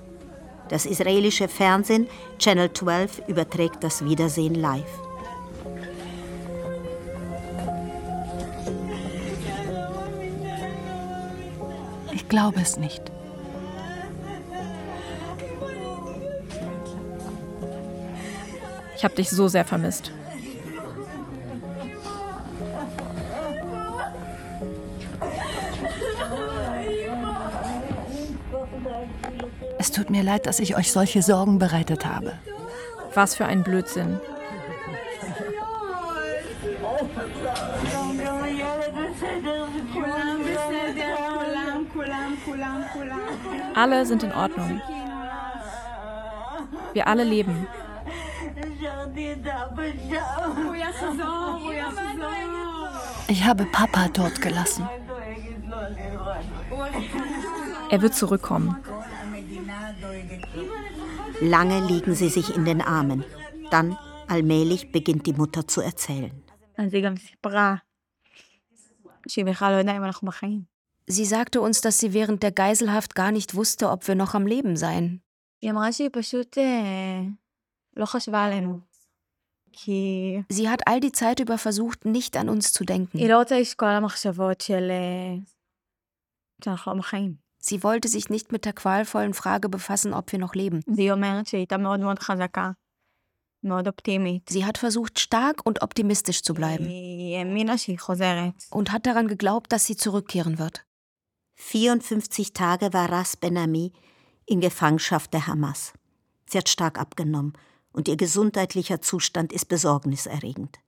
Das 0.69 0.85
israelische 0.85 1.49
Fernsehen 1.49 2.09
Channel 2.39 2.73
12 2.73 3.23
überträgt 3.27 3.83
das 3.83 4.05
Wiedersehen 4.05 4.55
live. 4.55 4.85
Ich 12.13 12.29
glaube 12.29 12.61
es 12.61 12.77
nicht. 12.77 13.03
Ich 18.97 19.05
habe 19.05 19.15
dich 19.15 19.31
so 19.31 19.49
sehr 19.49 19.65
vermisst. 19.65 20.13
Tut 29.99 30.11
mir 30.11 30.23
leid, 30.23 30.47
dass 30.47 30.61
ich 30.61 30.77
euch 30.77 30.93
solche 30.93 31.23
Sorgen 31.23 31.59
bereitet 31.59 32.07
habe. 32.07 32.33
Was 33.15 33.35
für 33.35 33.47
ein 33.47 33.65
Blödsinn. 33.65 34.21
Alle 43.75 44.07
sind 44.07 44.23
in 44.23 44.33
Ordnung. 44.33 44.81
Wir 46.93 47.09
alle 47.09 47.25
leben. 47.25 47.67
Ich 53.27 53.45
habe 53.45 53.65
Papa 53.67 54.09
dort 54.13 54.41
gelassen. 54.41 54.89
Er 57.91 58.03
wird 58.03 58.15
zurückkommen. 58.15 58.77
Lange 61.41 61.87
liegen 61.87 62.15
sie 62.15 62.29
sich 62.29 62.57
in 62.57 62.65
den 62.65 62.81
Armen. 62.81 63.25
Dann, 63.71 63.97
allmählich, 64.27 64.91
beginnt 64.91 65.27
die 65.27 65.33
Mutter 65.33 65.69
zu 65.69 65.81
erzählen. 65.81 66.43
Sie 71.07 71.25
sagte 71.25 71.61
uns, 71.61 71.81
dass 71.81 71.99
sie 71.99 72.13
während 72.13 72.43
der 72.43 72.51
Geiselhaft 72.51 73.15
gar 73.15 73.31
nicht 73.31 73.55
wusste, 73.55 73.91
ob 73.91 74.09
wir 74.09 74.15
noch 74.15 74.35
am 74.35 74.47
Leben 74.47 74.77
seien. 74.77 75.23
Sie 80.49 80.69
hat 80.69 80.89
all 80.89 80.99
die 80.99 81.13
Zeit 81.13 81.41
über 81.41 81.57
versucht, 81.57 82.05
nicht 82.05 82.37
an 82.37 82.49
uns 82.49 82.73
zu 82.73 82.85
denken. 82.85 83.19
Sie 87.59 87.83
wollte 87.83 88.09
sich 88.09 88.29
nicht 88.31 88.53
mit 88.53 88.65
der 88.65 88.73
qualvollen 88.73 89.35
Frage 89.35 89.69
befassen, 89.69 90.15
ob 90.15 90.31
wir 90.33 90.39
noch 90.39 90.55
leben. 90.55 90.83
Sie 94.49 94.65
hat 94.65 94.79
versucht, 94.79 95.19
stark 95.19 95.67
und 95.67 95.83
optimistisch 95.83 96.43
zu 96.43 96.55
bleiben. 96.55 96.87
Und 98.71 98.93
hat 98.93 99.07
daran 99.07 99.27
geglaubt, 99.27 99.73
dass 99.73 99.87
sie 99.87 99.97
zurückkehren 99.97 100.59
wird. 100.59 100.85
54 101.57 102.53
Tage 102.53 102.93
war 102.93 103.11
Ras 103.11 103.37
Benami 103.37 103.93
in 104.47 104.61
Gefangenschaft 104.61 105.35
der 105.35 105.49
Hamas. 105.49 105.93
Sie 106.47 106.57
hat 106.57 106.69
stark 106.69 106.99
abgenommen 107.01 107.55
und 107.93 108.07
ihr 108.07 108.17
gesundheitlicher 108.17 109.03
Zustand 109.03 109.53
ist 109.53 109.69
besorgniserregend. 109.69 110.79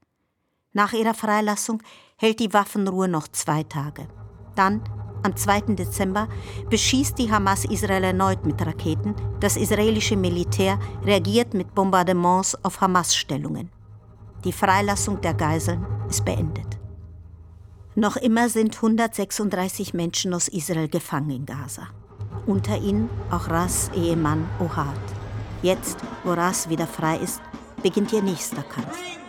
Nach 0.72 0.92
ihrer 0.92 1.14
Freilassung 1.14 1.82
hält 2.16 2.38
die 2.38 2.52
Waffenruhe 2.52 3.08
noch 3.08 3.26
zwei 3.26 3.64
Tage. 3.64 4.08
Dann 4.54 4.82
am 5.22 5.36
2. 5.36 5.74
Dezember 5.74 6.28
beschießt 6.68 7.18
die 7.18 7.30
Hamas 7.30 7.64
Israel 7.64 8.04
erneut 8.04 8.44
mit 8.44 8.60
Raketen. 8.64 9.14
Das 9.40 9.56
israelische 9.56 10.16
Militär 10.16 10.78
reagiert 11.04 11.54
mit 11.54 11.74
Bombardements 11.74 12.56
auf 12.64 12.80
Hamas-Stellungen. 12.80 13.70
Die 14.44 14.52
Freilassung 14.52 15.20
der 15.20 15.34
Geiseln 15.34 15.86
ist 16.08 16.24
beendet. 16.24 16.78
Noch 17.94 18.16
immer 18.16 18.48
sind 18.48 18.76
136 18.76 19.94
Menschen 19.94 20.32
aus 20.32 20.48
Israel 20.48 20.88
gefangen 20.88 21.30
in 21.30 21.46
Gaza. 21.46 21.88
Unter 22.46 22.78
ihnen 22.78 23.10
auch 23.30 23.48
Ras 23.48 23.90
Ehemann 23.94 24.48
Ohad. 24.60 24.96
Jetzt, 25.62 25.98
wo 26.24 26.32
Ras 26.32 26.68
wieder 26.68 26.86
frei 26.86 27.18
ist, 27.18 27.42
beginnt 27.82 28.12
ihr 28.12 28.22
nächster 28.22 28.62
Kampf. 28.62 29.19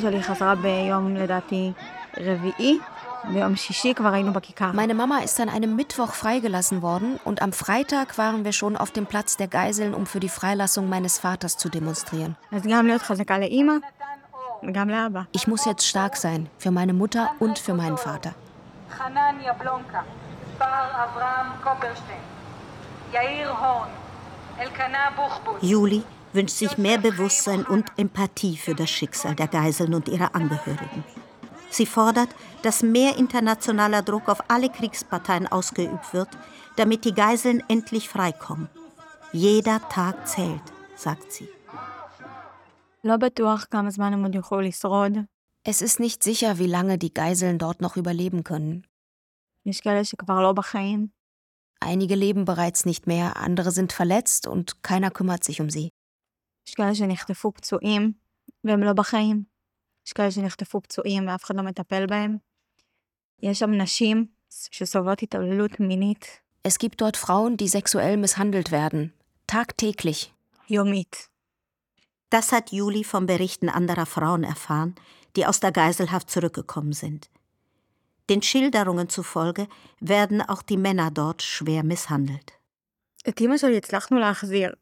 שלי 0.00 0.22
חזרה 0.22 0.54
ביום, 0.54 1.16
לדעתי, 1.16 1.72
רביעי. 2.16 2.78
Meine 4.74 4.94
Mama 4.94 5.18
ist 5.24 5.40
an 5.40 5.48
einem 5.48 5.76
Mittwoch 5.76 6.12
freigelassen 6.12 6.82
worden 6.82 7.18
und 7.24 7.40
am 7.40 7.52
Freitag 7.54 8.18
waren 8.18 8.44
wir 8.44 8.52
schon 8.52 8.76
auf 8.76 8.90
dem 8.90 9.06
Platz 9.06 9.38
der 9.38 9.48
Geiseln, 9.48 9.94
um 9.94 10.04
für 10.04 10.20
die 10.20 10.28
Freilassung 10.28 10.90
meines 10.90 11.18
Vaters 11.18 11.56
zu 11.56 11.70
demonstrieren. 11.70 12.36
Ich 15.32 15.46
muss 15.46 15.64
jetzt 15.64 15.86
stark 15.86 16.16
sein, 16.16 16.50
für 16.58 16.70
meine 16.70 16.92
Mutter 16.92 17.30
und 17.38 17.58
für 17.58 17.72
meinen 17.72 17.96
Vater. 17.96 18.34
Juli 25.62 26.02
wünscht 26.33 26.55
sich 26.55 26.77
mehr 26.77 26.97
Bewusstsein 26.97 27.65
und 27.65 27.85
Empathie 27.97 28.57
für 28.57 28.75
das 28.75 28.89
Schicksal 28.89 29.35
der 29.35 29.47
Geiseln 29.47 29.93
und 29.93 30.07
ihrer 30.07 30.35
Angehörigen. 30.35 31.03
Sie 31.69 31.85
fordert, 31.85 32.29
dass 32.63 32.83
mehr 32.83 33.17
internationaler 33.17 34.01
Druck 34.01 34.27
auf 34.27 34.43
alle 34.49 34.69
Kriegsparteien 34.69 35.47
ausgeübt 35.47 36.13
wird, 36.13 36.29
damit 36.77 37.05
die 37.05 37.13
Geiseln 37.13 37.63
endlich 37.67 38.09
freikommen. 38.09 38.69
Jeder 39.31 39.79
Tag 39.89 40.27
zählt, 40.27 40.61
sagt 40.95 41.31
sie. 41.31 41.47
Es 45.63 45.81
ist 45.81 45.99
nicht 45.99 46.23
sicher, 46.23 46.57
wie 46.57 46.67
lange 46.67 46.97
die 46.97 47.13
Geiseln 47.13 47.59
dort 47.59 47.81
noch 47.81 47.95
überleben 47.95 48.43
können. 48.43 48.87
Einige 51.79 52.15
leben 52.15 52.45
bereits 52.45 52.85
nicht 52.85 53.07
mehr, 53.07 53.37
andere 53.37 53.71
sind 53.71 53.93
verletzt 53.93 54.47
und 54.47 54.83
keiner 54.83 55.11
kümmert 55.11 55.43
sich 55.43 55.61
um 55.61 55.69
sie. 55.69 55.89
יש 56.68 56.74
כאלה 56.74 56.94
שנחטפו 56.94 57.52
פצועים 57.52 58.12
והם 58.64 58.80
לא 58.82 58.92
בחיים. 58.92 59.42
יש 60.06 60.12
כאלה 60.12 60.30
שנחטפו 60.30 60.80
פצועים 60.80 61.28
ואף 61.28 61.44
אחד 61.44 61.56
לא 61.56 61.62
מטפל 61.62 62.06
בהם. 62.06 62.36
יש 63.42 63.58
שם 63.58 63.70
נשים 63.70 64.26
שסובלות 64.70 65.22
התעללות 65.22 65.80
מינית. 65.80 66.40
Es 66.68 66.78
gibt 66.78 67.02
dort 67.02 67.16
Frauen, 67.16 67.56
die 67.56 67.68
sexuell 67.68 68.16
misshandelt 68.16 68.70
werden. 68.70 69.12
Tagtäglich. 69.46 70.32
יומית. 70.70 71.28
Das 72.30 72.52
hat 72.52 72.72
Juli 72.72 73.04
vom 73.04 73.26
Berichten 73.26 73.68
anderer 73.68 74.06
Frauen 74.06 74.44
erfahren, 74.44 74.94
die 75.36 75.46
aus 75.46 75.60
der 75.60 75.72
Geiselhaft 75.72 76.30
zurückgekommen 76.30 76.92
sind. 76.92 77.30
Den 78.30 78.40
Schilderungen 78.40 79.08
zufolge 79.10 79.68
werden 80.00 80.40
auch 80.40 80.62
die 80.62 80.78
Männer 80.78 81.10
dort 81.10 81.42
schwer 81.42 81.82
misshandelt. 81.82 82.52
את 83.28 83.40
אמא 83.40 83.56
שלי 83.56 83.76
הצלחנו 83.76 84.18
להחזיר. 84.18 84.72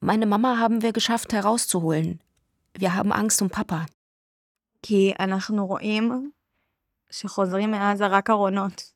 Meine 0.00 0.26
Mama 0.26 0.58
haben 0.58 0.82
wir 0.82 0.92
geschafft 0.92 1.32
herauszuholen. 1.32 2.20
Wir 2.76 2.94
haben 2.94 3.12
Angst 3.12 3.42
um 3.42 3.50
Papa. 3.50 3.86
כי 4.86 5.12
אנחנו 5.20 5.66
רואים 5.66 6.30
שחוזרים 7.10 7.70
מעזה 7.70 8.06
רק 8.06 8.30
ארונות. 8.30 8.92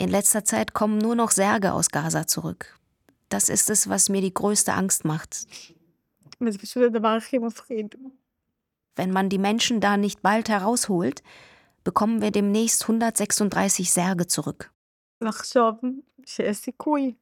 In 0.00 0.08
letzter 0.08 0.44
Zeit 0.44 0.74
kommen 0.74 0.98
nur 0.98 1.16
noch 1.16 1.32
Särge 1.32 1.72
aus 1.72 1.90
Gaza 1.90 2.26
zurück. 2.26 2.78
Das 3.28 3.48
ist 3.48 3.68
es, 3.68 3.88
was 3.88 4.08
mir 4.08 4.20
die 4.20 4.32
größte 4.32 4.72
Angst 4.74 5.04
macht. 5.04 5.46
וזה 6.40 6.58
פשוט 6.58 6.82
הדבר 6.82 7.08
הכי 7.08 7.38
מפחיד. 7.38 7.94
Wenn 8.96 9.10
man 9.10 9.28
die 9.28 9.38
Menschen 9.38 9.80
da 9.80 9.96
nicht 9.96 10.22
bald 10.22 10.48
herausholt, 10.48 11.22
bekommen 11.84 12.20
wir 12.20 12.30
demnächst 12.30 12.82
136 12.82 13.92
Särge 13.92 14.26
zurück. 14.26 14.70
לחשוב 15.20 15.74
שיש 16.26 16.56
סיכוי 16.56 17.14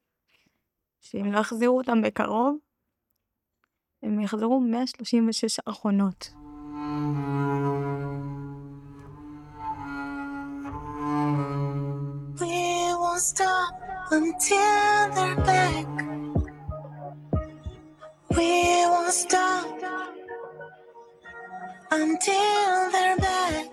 שאם 1.02 1.32
לא 1.32 1.38
יחזירו 1.38 1.78
אותם 1.78 2.02
בקרוב, 2.02 2.58
הם 4.02 4.20
יחזרו 4.20 4.60
136 4.60 5.60
ארונות. 5.68 6.30
We 12.40 12.94
won't 13.02 13.20
stop 13.32 13.74
until 14.18 14.96
they're 15.14 15.40
back. 15.50 15.90
We 18.36 18.52
won't 18.92 19.14
stop 19.24 19.66
until 22.00 22.90
they're 22.94 23.18
back. 23.28 23.70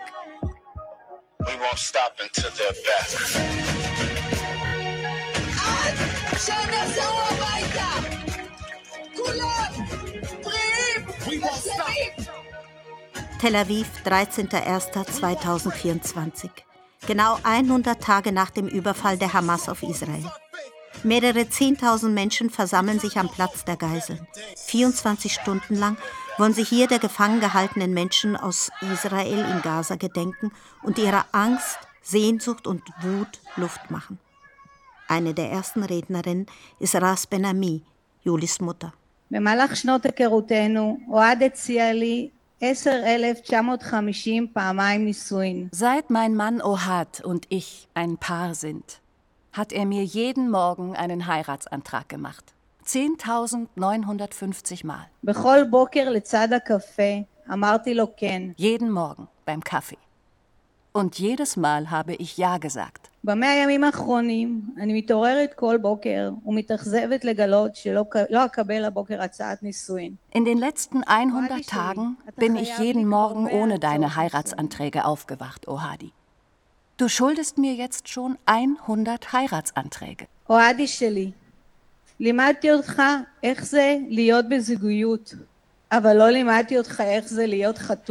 We 1.47 1.53
won't 1.63 1.81
stop 1.89 2.13
until 2.23 2.51
they're 2.57 2.79
back. 2.87 4.08
שנחזור 6.38 7.20
הביתה! 7.30 7.90
כולם! 9.16 9.72
בריאים! 10.42 11.00
We 11.26 11.34
won't 11.44 11.56
stop. 11.56 11.74
Tel 13.40 13.56
Aviv, 13.56 13.88
13.01.2024. 14.06 16.64
Genau 17.06 17.38
100 17.42 18.00
Tage 18.00 18.32
nach 18.32 18.48
dem 18.48 18.68
Überfall 18.68 19.18
der 19.18 19.34
Hamas 19.34 19.68
auf 19.68 19.82
Israel. 19.82 20.24
Mehrere 21.02 21.40
10.000 21.40 22.08
Menschen 22.08 22.48
versammeln 22.48 22.98
sich 22.98 23.18
am 23.18 23.28
Platz 23.28 23.66
der 23.66 23.76
Geiseln. 23.76 24.26
24 24.56 25.34
Stunden 25.34 25.76
lang 25.76 25.98
wollen 26.38 26.54
sie 26.54 26.64
hier 26.64 26.86
der 26.86 26.98
gefangen 26.98 27.40
gehaltenen 27.40 27.92
Menschen 27.92 28.34
aus 28.34 28.70
Israel 28.80 29.44
in 29.50 29.60
Gaza 29.60 29.96
gedenken 29.96 30.50
und 30.82 30.96
ihrer 30.96 31.26
Angst, 31.32 31.76
Sehnsucht 32.00 32.66
und 32.66 32.82
Wut 33.02 33.40
Luft 33.56 33.90
machen. 33.90 34.18
Eine 35.08 35.34
der 35.34 35.50
ersten 35.50 35.82
Rednerinnen 35.82 36.46
ist 36.80 36.94
Ras 36.94 37.26
Ben 37.26 37.44
Ami, 37.44 37.82
Julis 38.24 38.60
Mutter. 38.60 38.92
במהלך 39.30 39.76
שנות 39.76 40.06
היכרותנו, 40.06 40.98
אוהד 41.08 41.42
הציע 41.42 41.92
לי 41.92 42.28
10,950 42.62 44.46
פעמיים 44.52 45.04
נישואין. 45.04 45.68
Seit 45.72 46.10
mein 46.10 46.34
Mann 46.34 46.60
Ohad 46.62 47.20
und 47.24 47.46
ich 47.48 47.88
ein 47.94 48.16
Paar 48.18 48.54
sind, 48.54 49.00
hat 49.52 49.72
er 49.72 49.86
mir 49.86 50.04
jeden 50.04 50.50
Morgen 50.50 50.94
einen 50.96 51.26
Heiratsantrag 51.26 52.08
gemacht. 52.08 52.52
10.950 52.86 54.84
Mal. 54.86 55.06
בכל 55.24 55.58
בוקר 55.70 56.10
לצד 56.10 56.48
הקפה 56.52 57.22
אמרתי 57.52 57.94
לו 57.94 58.06
כן. 58.16 58.42
Jeden 58.58 58.90
Morgen 58.90 59.26
beim 59.46 59.62
Kaffee. 59.64 59.98
Und 60.92 61.18
jedes 61.18 61.56
Mal 61.56 61.90
habe 61.90 62.14
ich 62.14 62.36
Ja 62.36 62.58
gesagt. 62.58 63.07
במאה 63.24 63.50
הימים 63.50 63.84
האחרונים 63.84 64.60
אני 64.80 64.98
מתעוררת 64.98 65.54
כל 65.54 65.76
בוקר 65.80 66.30
ומתאכזבת 66.46 67.24
לגלות 67.24 67.76
שלא 67.76 68.04
לא 68.30 68.44
אקבל 68.44 68.84
הבוקר 68.84 69.22
הצעת 69.22 69.62
נישואין. 69.62 70.14
In 70.36 70.44
den 70.44 70.58
letzten 70.58 71.00
100 71.08 71.60
Tagen 71.66 72.16
bin 72.36 72.56
ich 72.56 72.78
jeden 72.78 73.06
Morgen 73.06 73.46
ohne 73.46 73.78
deine 73.78 74.16
Heiratsanträge 74.16 75.04
aufgewacht, 75.04 75.68
Ohadi. 75.68 76.12
Du 76.96 77.08
schuldest 77.08 77.58
mir 77.58 77.74
jetzt 77.74 78.08
schon 78.08 78.36
100 78.46 79.32
Heiratsanträge. 79.32 80.26
אוהדי 80.50 80.86
שלי, 80.86 81.30
לימדתי 82.20 82.72
אותך 82.72 83.02
איך 83.42 83.64
זה 83.64 83.96
להיות 84.08 84.48
בזוגיות, 84.48 85.34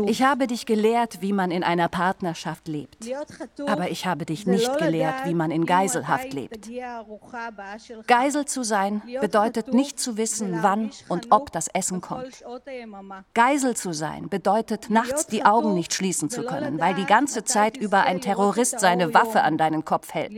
Ich 0.07 0.23
habe 0.23 0.47
dich 0.49 0.67
gelehrt, 0.67 1.23
wie 1.23 1.33
man 1.33 1.53
in 1.53 1.63
einer 1.63 1.89
Partnerschaft 1.89 2.67
lebt. 2.67 3.09
Aber 3.67 3.91
ich 3.91 4.05
habe 4.05 4.27
dich 4.27 4.49
nicht 4.49 4.79
gelehrt, 4.79 5.25
wie 5.25 5.35
man 5.35 5.53
in 5.53 5.65
Geiselhaft 5.65 6.33
lebt. 6.33 6.69
Geisel 8.09 8.47
zu 8.47 8.65
sein 8.65 9.01
bedeutet 9.21 9.75
nicht 9.75 10.01
zu 10.01 10.17
wissen, 10.17 10.59
wann 10.63 10.91
und 11.09 11.29
ob 11.31 11.53
das 11.53 11.69
Essen 11.69 12.01
kommt. 12.01 12.45
Geisel 13.35 13.77
zu 13.77 13.93
sein 13.93 14.29
bedeutet 14.29 14.91
nachts 14.91 15.29
die 15.29 15.45
Augen 15.45 15.75
nicht 15.75 15.95
schließen 15.95 16.31
zu 16.31 16.43
können, 16.43 16.81
weil 16.81 16.95
die 16.95 17.07
ganze 17.07 17.45
Zeit 17.45 17.77
über 17.77 18.03
ein 18.03 18.21
Terrorist 18.21 18.81
seine 18.81 19.15
Waffe 19.15 19.43
an 19.43 19.57
deinen 19.57 19.85
Kopf 19.85 20.15
hält. 20.15 20.33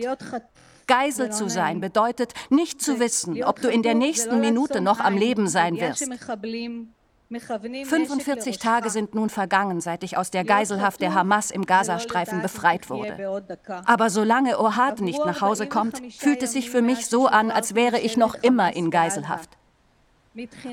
Geisel 0.86 1.30
zu 1.30 1.48
sein 1.48 1.80
bedeutet 1.80 2.34
nicht 2.50 2.82
zu 2.82 3.00
wissen, 3.00 3.42
ob 3.44 3.62
du 3.62 3.68
in 3.68 3.82
der 3.82 3.94
nächsten 3.94 4.40
Minute 4.40 4.82
noch 4.82 5.00
am 5.00 5.16
Leben 5.16 5.48
sein 5.48 5.76
wirst. 5.80 6.06
45 7.38 8.58
Tage 8.58 8.90
sind 8.90 9.14
nun 9.14 9.30
vergangen, 9.30 9.80
seit 9.80 10.02
ich 10.02 10.16
aus 10.16 10.32
der 10.32 10.42
Geiselhaft 10.42 11.00
der 11.00 11.14
Hamas 11.14 11.52
im 11.52 11.64
Gazastreifen 11.64 12.42
befreit 12.42 12.90
wurde. 12.90 13.44
Aber 13.84 14.10
solange 14.10 14.58
Ohad 14.58 15.00
nicht 15.00 15.24
nach 15.24 15.40
Hause 15.40 15.68
kommt, 15.68 16.02
fühlt 16.12 16.42
es 16.42 16.52
sich 16.52 16.70
für 16.70 16.82
mich 16.82 17.06
so 17.06 17.28
an, 17.28 17.52
als 17.52 17.76
wäre 17.76 18.00
ich 18.00 18.16
noch 18.16 18.34
immer 18.34 18.74
in 18.74 18.90
Geiselhaft. 18.90 19.50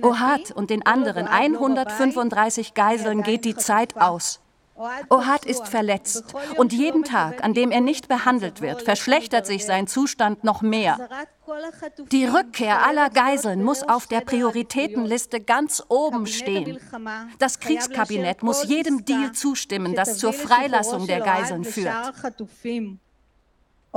Ohad 0.01 0.51
und 0.51 0.71
den 0.71 0.83
anderen 0.83 1.27
135 1.27 2.73
Geiseln 2.73 3.21
geht 3.21 3.45
die 3.45 3.55
Zeit 3.55 3.95
aus. 3.97 4.39
Ohad 5.09 5.45
ist 5.45 5.67
verletzt 5.67 6.35
und 6.57 6.73
jeden 6.73 7.03
Tag, 7.03 7.43
an 7.43 7.53
dem 7.53 7.71
er 7.71 7.81
nicht 7.81 8.07
behandelt 8.07 8.61
wird, 8.61 8.83
verschlechtert 8.83 9.45
sich 9.45 9.65
sein 9.65 9.87
Zustand 9.87 10.43
noch 10.43 10.61
mehr. 10.61 11.09
Die 12.11 12.25
Rückkehr 12.25 12.85
aller 12.85 13.09
Geiseln 13.09 13.63
muss 13.63 13.83
auf 13.83 14.07
der 14.07 14.21
Prioritätenliste 14.21 15.39
ganz 15.39 15.83
oben 15.87 16.27
stehen. 16.27 16.79
Das 17.39 17.59
Kriegskabinett 17.59 18.43
muss 18.43 18.67
jedem 18.67 19.05
Deal 19.05 19.31
zustimmen, 19.31 19.95
das 19.95 20.17
zur 20.17 20.33
Freilassung 20.33 21.07
der 21.07 21.21
Geiseln 21.21 21.63
führt. 21.63 22.13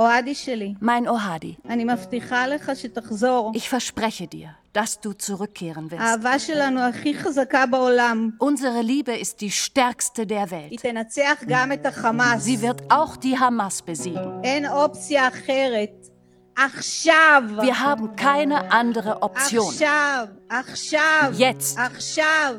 אוהדי 0.00 0.34
שלי, 0.34 0.74
Mein 0.82 1.06
Ohadi, 1.08 1.68
אני 1.70 1.84
מבטיחה 1.84 2.46
לך 2.46 2.70
שתחזור. 2.74 3.52
ich 3.56 3.68
verspreche 3.68 4.26
dir, 4.26 4.48
dass 4.78 5.00
du 5.00 5.12
zurückkehren 5.14 5.90
wirst. 5.90 6.00
האהבה 6.00 6.38
שלנו 6.38 6.80
הכי 6.80 7.14
חזקה 7.14 7.66
בעולם. 7.66 8.30
Unsere 8.40 8.82
Liebe 8.82 9.16
ist 9.16 9.40
die 9.40 9.50
stärkste 9.50 10.26
der 10.26 10.46
היא 10.50 10.78
Welt. 10.78 10.82
תנצח 10.82 11.42
גם 11.48 11.72
את 11.72 11.86
החמאס. 11.86 12.44
Sie 12.46 12.60
wird 12.60 12.90
auch 12.92 13.16
die 13.16 13.38
Hamas 13.38 13.82
besiegen. 13.82 14.40
אין 14.44 14.66
אופציה 14.66 15.28
אחרת. 15.28 16.08
עכשיו! 16.56 17.42
Wir 17.58 17.80
haben 17.80 18.16
keine 18.16 18.70
andere 18.72 19.22
Option. 19.22 19.68
עכשיו! 19.68 20.26
עכשיו! 20.50 21.32
Jetzt. 21.38 21.78
עכשיו! 21.78 22.54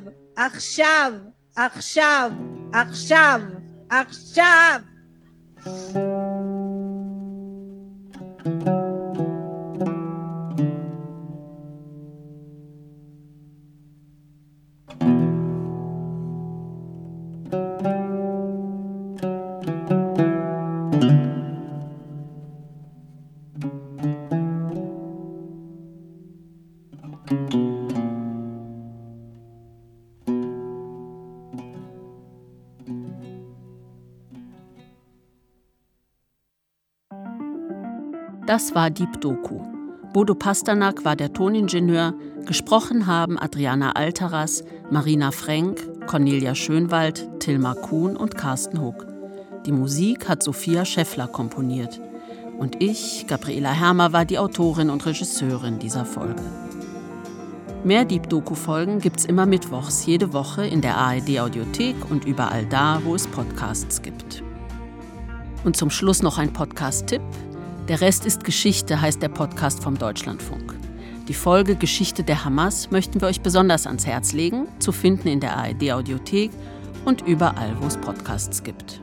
thank 8.44 8.56
mm 8.56 8.64
-hmm. 8.64 8.82
you 21.02 21.31
Das 38.52 38.74
war 38.74 38.90
Deep 38.90 39.22
Doku. 39.22 39.60
Bodo 40.12 40.34
Pasternak 40.34 41.06
war 41.06 41.16
der 41.16 41.32
Toningenieur, 41.32 42.12
gesprochen 42.44 43.06
haben 43.06 43.38
Adriana 43.38 43.92
Alteras, 43.92 44.62
Marina 44.90 45.30
Frenk, 45.30 46.06
Cornelia 46.06 46.54
Schönwald, 46.54 47.30
Tilma 47.40 47.72
Kuhn 47.72 48.14
und 48.14 48.36
Carsten 48.36 48.82
Huck. 48.82 49.06
Die 49.64 49.72
Musik 49.72 50.28
hat 50.28 50.42
Sophia 50.42 50.84
Scheffler 50.84 51.28
komponiert. 51.28 51.98
Und 52.58 52.82
ich, 52.82 53.24
Gabriela 53.26 53.72
Hermer, 53.72 54.12
war 54.12 54.26
die 54.26 54.38
Autorin 54.38 54.90
und 54.90 55.06
Regisseurin 55.06 55.78
dieser 55.78 56.04
Folge. 56.04 56.42
Mehr 57.84 58.04
Deep 58.04 58.28
Doku-Folgen 58.28 58.98
gibt's 58.98 59.24
immer 59.24 59.46
mittwochs, 59.46 60.04
jede 60.04 60.34
Woche 60.34 60.66
in 60.66 60.82
der 60.82 60.98
ARD-Audiothek 60.98 62.10
und 62.10 62.26
überall 62.26 62.66
da, 62.66 63.00
wo 63.02 63.14
es 63.14 63.26
Podcasts 63.28 64.02
gibt. 64.02 64.44
Und 65.64 65.74
zum 65.74 65.88
Schluss 65.88 66.22
noch 66.22 66.36
ein 66.36 66.52
Podcast-Tipp. 66.52 67.22
Der 67.88 68.00
Rest 68.00 68.26
ist 68.26 68.44
Geschichte, 68.44 69.00
heißt 69.00 69.20
der 69.20 69.28
Podcast 69.28 69.82
vom 69.82 69.98
Deutschlandfunk. 69.98 70.74
Die 71.26 71.34
Folge 71.34 71.74
Geschichte 71.74 72.22
der 72.22 72.44
Hamas 72.44 72.92
möchten 72.92 73.20
wir 73.20 73.26
euch 73.26 73.40
besonders 73.40 73.88
ans 73.88 74.06
Herz 74.06 74.32
legen, 74.32 74.68
zu 74.78 74.92
finden 74.92 75.26
in 75.26 75.40
der 75.40 75.56
ARD 75.56 75.90
Audiothek 75.90 76.52
und 77.04 77.22
überall, 77.22 77.76
wo 77.80 77.86
es 77.88 77.96
Podcasts 77.96 78.62
gibt. 78.62 79.00